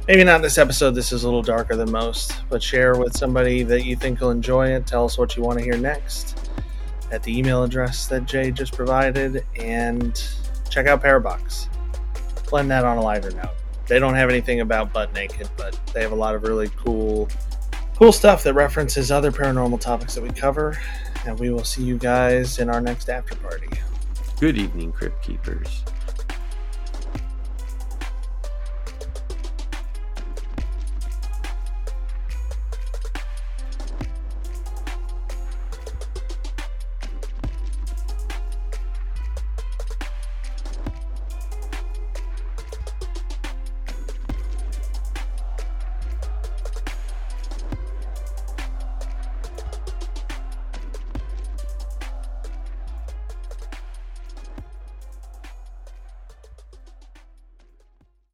[0.08, 0.92] Maybe not this episode.
[0.92, 4.32] This is a little darker than most, but share with somebody that you think will
[4.32, 4.88] enjoy it.
[4.88, 6.50] Tell us what you want to hear next
[7.12, 10.22] at the email address that Jay just provided, and
[10.70, 11.68] check out Parabox.
[12.50, 13.52] Blend that on a lighter note.
[13.88, 17.30] They don't have anything about butt naked, but they have a lot of really cool,
[17.96, 20.78] cool stuff that references other paranormal topics that we cover.
[21.26, 23.70] And we will see you guys in our next after party.
[24.40, 25.84] Good evening, Crypt Keepers.